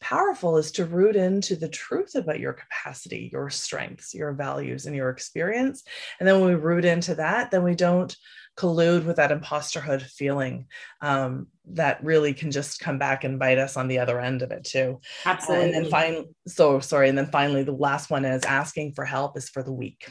powerful 0.00 0.58
is 0.58 0.70
to 0.72 0.84
root 0.84 1.16
into 1.16 1.56
the 1.56 1.68
truth 1.68 2.14
about 2.14 2.38
your 2.38 2.52
capacity, 2.52 3.30
your 3.32 3.48
strengths, 3.48 4.12
your 4.12 4.32
values, 4.34 4.84
and 4.84 4.94
your 4.94 5.08
experience. 5.08 5.82
And 6.20 6.28
then 6.28 6.40
when 6.40 6.50
we 6.50 6.56
root 6.56 6.84
into 6.84 7.14
that, 7.14 7.50
then 7.50 7.62
we 7.62 7.74
don't 7.74 8.14
collude 8.56 9.04
with 9.04 9.16
that 9.16 9.30
imposterhood 9.30 10.02
feeling 10.02 10.66
um, 11.00 11.48
that 11.66 12.02
really 12.04 12.32
can 12.32 12.50
just 12.50 12.80
come 12.80 12.98
back 12.98 13.24
and 13.24 13.38
bite 13.38 13.58
us 13.58 13.76
on 13.76 13.88
the 13.88 13.98
other 13.98 14.20
end 14.20 14.42
of 14.42 14.50
it 14.50 14.64
too. 14.64 15.00
Absolutely. 15.24 15.66
and 15.66 15.74
then 15.74 15.90
finally, 15.90 16.26
so 16.46 16.80
sorry. 16.80 17.08
And 17.08 17.18
then 17.18 17.30
finally, 17.30 17.62
the 17.62 17.72
last 17.72 18.10
one 18.10 18.24
is 18.24 18.44
asking 18.44 18.92
for 18.92 19.04
help 19.04 19.36
is 19.36 19.48
for 19.48 19.62
the 19.62 19.72
weak, 19.72 20.10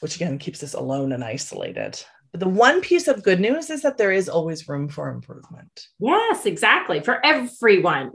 which 0.00 0.16
again 0.16 0.38
keeps 0.38 0.62
us 0.62 0.74
alone 0.74 1.12
and 1.12 1.22
isolated. 1.22 2.02
But 2.32 2.40
the 2.40 2.48
one 2.48 2.80
piece 2.82 3.08
of 3.08 3.22
good 3.22 3.40
news 3.40 3.70
is 3.70 3.82
that 3.82 3.96
there 3.96 4.12
is 4.12 4.28
always 4.28 4.68
room 4.68 4.88
for 4.88 5.08
improvement. 5.08 5.86
Yes, 5.98 6.44
exactly. 6.44 7.00
For 7.00 7.24
everyone. 7.24 8.12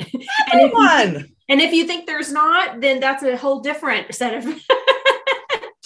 Everyone. 0.51 0.51
and, 0.53 1.15
if 1.15 1.21
you, 1.21 1.35
and 1.49 1.61
if 1.61 1.73
you 1.73 1.87
think 1.87 2.05
there's 2.05 2.31
not, 2.31 2.79
then 2.79 2.99
that's 2.99 3.23
a 3.23 3.35
whole 3.35 3.61
different 3.61 4.13
set 4.13 4.35
of 4.35 4.45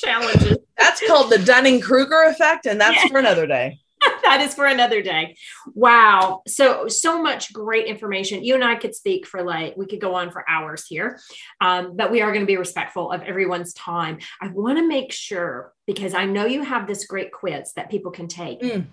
challenges. 0.07 0.57
That's 0.77 1.05
called 1.07 1.31
the 1.31 1.39
Dunning 1.39 1.81
Kruger 1.81 2.23
effect, 2.23 2.65
and 2.65 2.79
that's 2.79 3.03
yeah. 3.03 3.07
for 3.09 3.19
another 3.19 3.47
day. 3.47 3.79
that 4.23 4.41
is 4.41 4.53
for 4.53 4.65
another 4.65 5.01
day. 5.01 5.35
Wow. 5.73 6.43
So, 6.47 6.87
so 6.87 7.21
much 7.21 7.51
great 7.51 7.87
information. 7.87 8.43
You 8.43 8.55
and 8.55 8.63
I 8.63 8.75
could 8.75 8.93
speak 8.93 9.25
for 9.25 9.43
like, 9.43 9.75
we 9.75 9.87
could 9.87 10.01
go 10.01 10.13
on 10.15 10.31
for 10.31 10.47
hours 10.47 10.85
here, 10.85 11.19
um, 11.61 11.95
but 11.95 12.11
we 12.11 12.21
are 12.21 12.31
going 12.31 12.41
to 12.41 12.47
be 12.47 12.57
respectful 12.57 13.11
of 13.11 13.21
everyone's 13.23 13.73
time. 13.73 14.19
I 14.41 14.49
want 14.49 14.77
to 14.77 14.87
make 14.87 15.11
sure, 15.11 15.73
because 15.87 16.13
I 16.13 16.25
know 16.25 16.45
you 16.45 16.63
have 16.63 16.87
this 16.87 17.05
great 17.05 17.31
quiz 17.31 17.73
that 17.75 17.89
people 17.89 18.11
can 18.11 18.27
take. 18.27 18.61
Mm. 18.61 18.87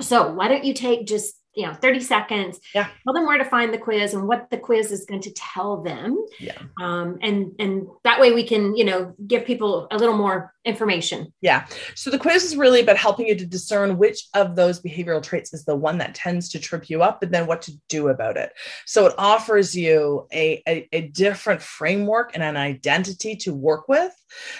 So, 0.00 0.32
why 0.32 0.48
don't 0.48 0.64
you 0.64 0.74
take 0.74 1.06
just 1.06 1.34
you 1.58 1.66
know 1.66 1.74
30 1.74 2.00
seconds. 2.00 2.60
Yeah. 2.74 2.88
Tell 3.04 3.12
them 3.12 3.26
where 3.26 3.36
to 3.36 3.44
find 3.44 3.74
the 3.74 3.78
quiz 3.78 4.14
and 4.14 4.28
what 4.28 4.48
the 4.50 4.58
quiz 4.58 4.92
is 4.92 5.04
going 5.04 5.22
to 5.22 5.32
tell 5.32 5.82
them. 5.82 6.24
Yeah. 6.38 6.56
Um, 6.80 7.18
and 7.20 7.52
and 7.58 7.88
that 8.04 8.20
way 8.20 8.32
we 8.32 8.44
can 8.44 8.76
you 8.76 8.84
know 8.84 9.14
give 9.26 9.44
people 9.44 9.88
a 9.90 9.98
little 9.98 10.16
more 10.16 10.54
information. 10.64 11.32
Yeah. 11.40 11.66
So 11.96 12.10
the 12.10 12.18
quiz 12.18 12.44
is 12.44 12.56
really 12.56 12.80
about 12.80 12.96
helping 12.96 13.26
you 13.26 13.34
to 13.34 13.46
discern 13.46 13.98
which 13.98 14.28
of 14.34 14.54
those 14.54 14.80
behavioral 14.80 15.22
traits 15.22 15.52
is 15.52 15.64
the 15.64 15.74
one 15.74 15.98
that 15.98 16.14
tends 16.14 16.48
to 16.50 16.60
trip 16.60 16.88
you 16.88 17.02
up 17.02 17.22
and 17.22 17.32
then 17.32 17.46
what 17.46 17.62
to 17.62 17.72
do 17.88 18.08
about 18.08 18.36
it. 18.36 18.52
So 18.86 19.06
it 19.06 19.14
offers 19.18 19.74
you 19.74 20.28
a, 20.32 20.62
a, 20.68 20.88
a 20.92 21.08
different 21.08 21.62
framework 21.62 22.32
and 22.34 22.42
an 22.42 22.56
identity 22.56 23.34
to 23.36 23.54
work 23.54 23.88
with 23.88 24.12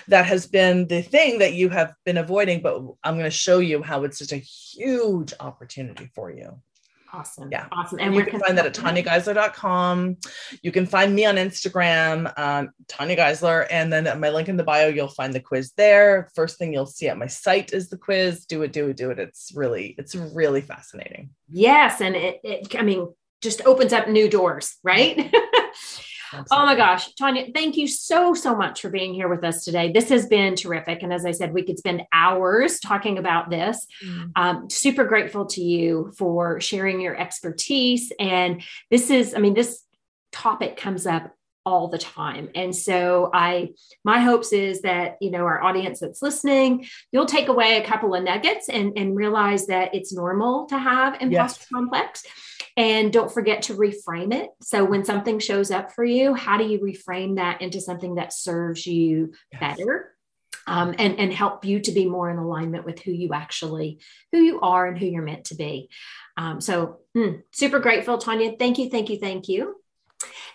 that 0.08 0.26
has 0.26 0.46
been 0.46 0.86
the 0.88 1.02
thing 1.02 1.38
that 1.38 1.54
you 1.54 1.68
have 1.68 1.94
been 2.04 2.16
avoiding 2.16 2.60
but 2.60 2.76
i'm 3.04 3.14
going 3.14 3.24
to 3.24 3.30
show 3.30 3.58
you 3.58 3.82
how 3.82 4.04
it's 4.04 4.18
just 4.18 4.32
a 4.32 4.36
huge 4.36 5.32
opportunity 5.40 6.10
for 6.14 6.30
you 6.30 6.60
Awesome. 7.12 7.48
Yeah. 7.50 7.66
Awesome. 7.72 7.98
And 8.00 8.14
you 8.14 8.24
can 8.24 8.40
find 8.40 8.58
that 8.58 8.66
at 8.66 8.74
tanyageisler.com. 8.74 10.16
You 10.62 10.72
can 10.72 10.86
find 10.86 11.14
me 11.14 11.24
on 11.24 11.36
Instagram, 11.36 12.38
um, 12.38 12.70
Tanya 12.86 13.16
Geisler. 13.16 13.66
And 13.70 13.92
then 13.92 14.06
at 14.06 14.20
my 14.20 14.28
link 14.28 14.48
in 14.48 14.56
the 14.56 14.64
bio, 14.64 14.88
you'll 14.88 15.08
find 15.08 15.32
the 15.32 15.40
quiz 15.40 15.72
there. 15.76 16.28
First 16.34 16.58
thing 16.58 16.72
you'll 16.72 16.86
see 16.86 17.08
at 17.08 17.16
my 17.16 17.26
site 17.26 17.72
is 17.72 17.88
the 17.88 17.96
quiz. 17.96 18.44
Do 18.44 18.62
it, 18.62 18.72
do 18.72 18.88
it, 18.88 18.96
do 18.96 19.10
it. 19.10 19.18
It's 19.18 19.52
really, 19.54 19.94
it's 19.96 20.14
really 20.14 20.60
fascinating. 20.60 21.30
Yes. 21.48 22.00
And 22.00 22.14
it, 22.14 22.40
it 22.44 22.76
I 22.78 22.82
mean, 22.82 23.08
just 23.40 23.64
opens 23.64 23.92
up 23.92 24.08
new 24.08 24.28
doors, 24.28 24.76
right? 24.82 25.32
Absolutely. 26.32 26.48
Oh 26.50 26.66
my 26.66 26.74
gosh, 26.74 27.14
Tanya, 27.14 27.46
thank 27.54 27.76
you 27.76 27.86
so, 27.86 28.34
so 28.34 28.54
much 28.56 28.80
for 28.80 28.90
being 28.90 29.14
here 29.14 29.28
with 29.28 29.44
us 29.44 29.64
today. 29.64 29.92
This 29.92 30.08
has 30.10 30.26
been 30.26 30.54
terrific. 30.54 31.02
And 31.02 31.12
as 31.12 31.24
I 31.24 31.32
said, 31.32 31.52
we 31.52 31.62
could 31.62 31.78
spend 31.78 32.02
hours 32.12 32.80
talking 32.80 33.18
about 33.18 33.50
this. 33.50 33.86
Mm. 34.04 34.32
Um, 34.36 34.70
super 34.70 35.04
grateful 35.04 35.46
to 35.46 35.62
you 35.62 36.12
for 36.16 36.60
sharing 36.60 37.00
your 37.00 37.16
expertise. 37.16 38.12
And 38.18 38.62
this 38.90 39.10
is, 39.10 39.34
I 39.34 39.38
mean, 39.38 39.54
this 39.54 39.82
topic 40.32 40.76
comes 40.76 41.06
up 41.06 41.34
all 41.68 41.88
the 41.88 41.98
time. 41.98 42.48
And 42.54 42.74
so 42.74 43.30
I 43.34 43.70
my 44.02 44.20
hopes 44.20 44.54
is 44.54 44.80
that 44.82 45.18
you 45.20 45.30
know 45.30 45.44
our 45.44 45.62
audience 45.62 46.00
that's 46.00 46.22
listening, 46.22 46.86
you'll 47.12 47.26
take 47.26 47.48
away 47.48 47.76
a 47.76 47.84
couple 47.84 48.14
of 48.14 48.24
nuggets 48.24 48.70
and, 48.70 48.96
and 48.96 49.14
realize 49.14 49.66
that 49.66 49.94
it's 49.94 50.10
normal 50.10 50.64
to 50.66 50.78
have 50.78 51.20
imposter 51.20 51.60
yes. 51.60 51.68
complex. 51.70 52.22
And 52.78 53.12
don't 53.12 53.30
forget 53.30 53.62
to 53.62 53.74
reframe 53.74 54.32
it. 54.32 54.50
So 54.62 54.84
when 54.84 55.04
something 55.04 55.40
shows 55.40 55.72
up 55.72 55.92
for 55.92 56.04
you, 56.04 56.32
how 56.32 56.56
do 56.56 56.64
you 56.64 56.78
reframe 56.78 57.34
that 57.34 57.60
into 57.60 57.80
something 57.80 58.14
that 58.14 58.32
serves 58.32 58.86
you 58.86 59.32
yes. 59.52 59.60
better? 59.60 60.14
Um, 60.68 60.94
and, 60.98 61.18
and 61.18 61.32
help 61.32 61.64
you 61.64 61.80
to 61.80 61.92
be 61.92 62.06
more 62.06 62.30
in 62.30 62.36
alignment 62.36 62.84
with 62.84 63.00
who 63.00 63.10
you 63.10 63.32
actually 63.32 64.00
who 64.32 64.38
you 64.38 64.60
are 64.60 64.86
and 64.86 64.98
who 64.98 65.06
you're 65.06 65.22
meant 65.22 65.46
to 65.46 65.54
be 65.54 65.88
um, 66.36 66.60
so 66.60 66.98
mm, 67.16 67.42
super 67.52 67.78
grateful 67.78 68.18
tanya 68.18 68.52
thank 68.58 68.76
you 68.76 68.90
thank 68.90 69.08
you 69.08 69.18
thank 69.18 69.48
you 69.48 69.77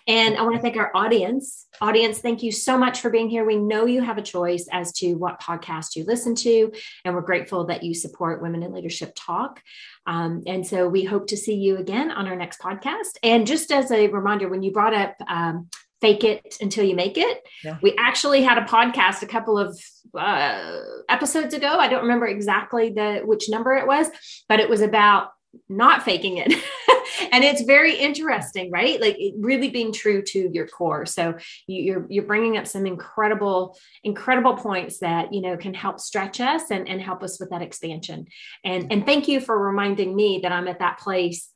and 0.08 0.38
I 0.38 0.42
want 0.44 0.56
to 0.56 0.62
thank 0.62 0.78
our 0.78 0.92
audience. 0.96 1.68
Audience, 1.82 2.20
thank 2.20 2.44
you 2.44 2.52
so 2.52 2.78
much 2.78 3.02
for 3.02 3.10
being 3.10 3.30
here. 3.30 3.46
We 3.46 3.58
know 3.58 3.86
you 3.86 4.02
have 4.02 4.18
a 4.18 4.22
choice 4.22 4.68
as 4.72 4.92
to 4.94 5.14
what 5.16 5.42
podcast 5.42 5.96
you 5.96 6.06
listen 6.06 6.36
to, 6.36 6.72
and 7.06 7.16
we're 7.16 7.22
grateful 7.22 7.66
that 7.68 7.84
you 7.84 7.94
support 7.94 8.42
Women 8.42 8.64
in 8.64 8.74
Leadership 8.74 9.14
Talk. 9.16 9.62
Um, 10.06 10.44
and 10.46 10.66
so 10.66 10.88
we 10.88 11.04
hope 11.04 11.28
to 11.28 11.38
see 11.38 11.56
you 11.56 11.78
again 11.78 12.12
on 12.12 12.28
our 12.28 12.36
next 12.36 12.60
podcast. 12.60 13.18
And 13.24 13.48
just 13.48 13.72
as 13.72 13.92
a 13.92 14.08
reminder, 14.08 14.50
when 14.50 14.64
you 14.64 14.72
brought 14.72 14.94
up 14.94 15.16
um, 15.28 15.70
fake 16.04 16.26
it 16.26 16.58
until 16.60 16.84
you 16.84 16.98
make 16.98 17.18
it. 17.18 17.42
Yeah. 17.64 17.78
We 17.82 17.96
actually 17.98 18.44
had 18.44 18.58
a 18.58 18.66
podcast 18.66 19.22
a 19.22 19.26
couple 19.26 19.58
of 19.58 19.80
uh, 20.14 20.80
episodes 21.08 21.54
ago. 21.54 21.78
I 21.80 21.88
don't 21.88 22.02
remember 22.02 22.28
exactly 22.28 22.90
the 22.90 23.22
which 23.24 23.48
number 23.48 23.72
it 23.72 23.88
was, 23.88 24.10
but 24.50 24.60
it 24.60 24.70
was 24.70 24.82
about 24.82 25.30
not 25.70 26.04
faking 26.04 26.38
it. 26.38 26.52
and 27.32 27.44
it's 27.44 27.64
very 27.64 27.96
interesting, 27.96 28.72
right? 28.72 29.00
Like 29.00 29.18
really 29.38 29.70
being 29.70 29.92
true 29.92 30.22
to 30.22 30.50
your 30.52 30.68
core. 30.68 31.06
So 31.06 31.36
you're 31.68 32.06
you're 32.10 32.26
bringing 32.26 32.58
up 32.58 32.68
some 32.68 32.86
incredible 32.86 33.78
incredible 34.04 34.56
points 34.56 35.00
that 35.00 35.34
you 35.34 35.42
know 35.42 35.58
can 35.58 35.74
help 35.74 36.00
stretch 36.00 36.40
us 36.40 36.72
and, 36.72 36.88
and 36.88 37.02
help 37.02 37.24
us 37.24 37.40
with 37.40 37.50
that 37.50 37.62
expansion. 37.62 38.28
And 38.64 38.92
and 38.92 39.06
thank 39.06 39.28
you 39.28 39.40
for 39.40 39.58
reminding 39.58 40.16
me 40.16 40.40
that 40.44 40.52
I'm 40.52 40.68
at 40.68 40.80
that 40.80 41.00
place 41.00 41.50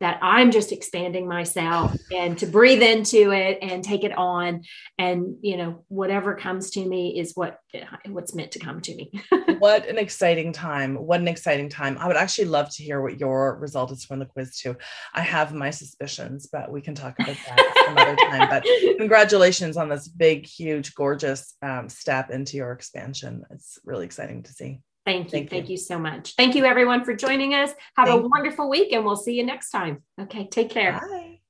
that 0.00 0.18
I'm 0.22 0.50
just 0.50 0.72
expanding 0.72 1.28
myself 1.28 1.94
and 2.10 2.36
to 2.38 2.46
breathe 2.46 2.82
into 2.82 3.32
it 3.32 3.58
and 3.60 3.84
take 3.84 4.02
it 4.02 4.16
on. 4.16 4.62
And, 4.98 5.36
you 5.42 5.58
know, 5.58 5.84
whatever 5.88 6.34
comes 6.34 6.70
to 6.70 6.84
me 6.84 7.18
is 7.18 7.32
what 7.34 7.58
what's 8.06 8.34
meant 8.34 8.52
to 8.52 8.58
come 8.58 8.80
to 8.80 8.94
me. 8.94 9.12
what 9.58 9.86
an 9.86 9.98
exciting 9.98 10.52
time. 10.52 10.96
What 10.96 11.20
an 11.20 11.28
exciting 11.28 11.68
time. 11.68 11.98
I 11.98 12.06
would 12.06 12.16
actually 12.16 12.46
love 12.46 12.70
to 12.76 12.82
hear 12.82 13.00
what 13.02 13.20
your 13.20 13.56
result 13.58 13.92
is 13.92 14.04
from 14.04 14.18
the 14.18 14.26
quiz 14.26 14.56
too. 14.56 14.76
I 15.14 15.20
have 15.20 15.54
my 15.54 15.70
suspicions, 15.70 16.48
but 16.50 16.72
we 16.72 16.80
can 16.80 16.94
talk 16.94 17.14
about 17.18 17.36
that 17.36 17.84
some 17.86 17.98
other 17.98 18.16
time. 18.16 18.48
But 18.48 18.64
congratulations 18.98 19.76
on 19.76 19.88
this 19.88 20.08
big, 20.08 20.46
huge, 20.46 20.94
gorgeous 20.94 21.54
um, 21.62 21.88
step 21.88 22.30
into 22.30 22.56
your 22.56 22.72
expansion. 22.72 23.44
It's 23.50 23.78
really 23.84 24.06
exciting 24.06 24.42
to 24.44 24.52
see. 24.52 24.80
Thank 25.10 25.26
you. 25.26 25.30
Thank, 25.30 25.50
Thank 25.50 25.68
you. 25.68 25.72
you. 25.72 25.78
so 25.78 25.98
much. 25.98 26.34
Thank 26.36 26.54
you, 26.54 26.64
everyone, 26.64 27.04
for 27.04 27.12
joining 27.14 27.52
us. 27.54 27.70
Have 27.96 28.06
Thank 28.08 28.24
a 28.24 28.28
wonderful 28.28 28.66
you. 28.66 28.70
week, 28.70 28.92
and 28.92 29.04
we'll 29.04 29.16
see 29.16 29.34
you 29.34 29.44
next 29.44 29.70
time. 29.70 30.04
Okay, 30.20 30.46
take 30.48 30.70
care. 30.70 30.92
Bye. 30.92 31.40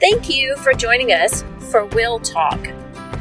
Thank 0.00 0.28
you 0.28 0.56
for 0.56 0.74
joining 0.74 1.12
us 1.12 1.44
for 1.70 1.84
Will 1.86 2.18
Talk, 2.18 2.58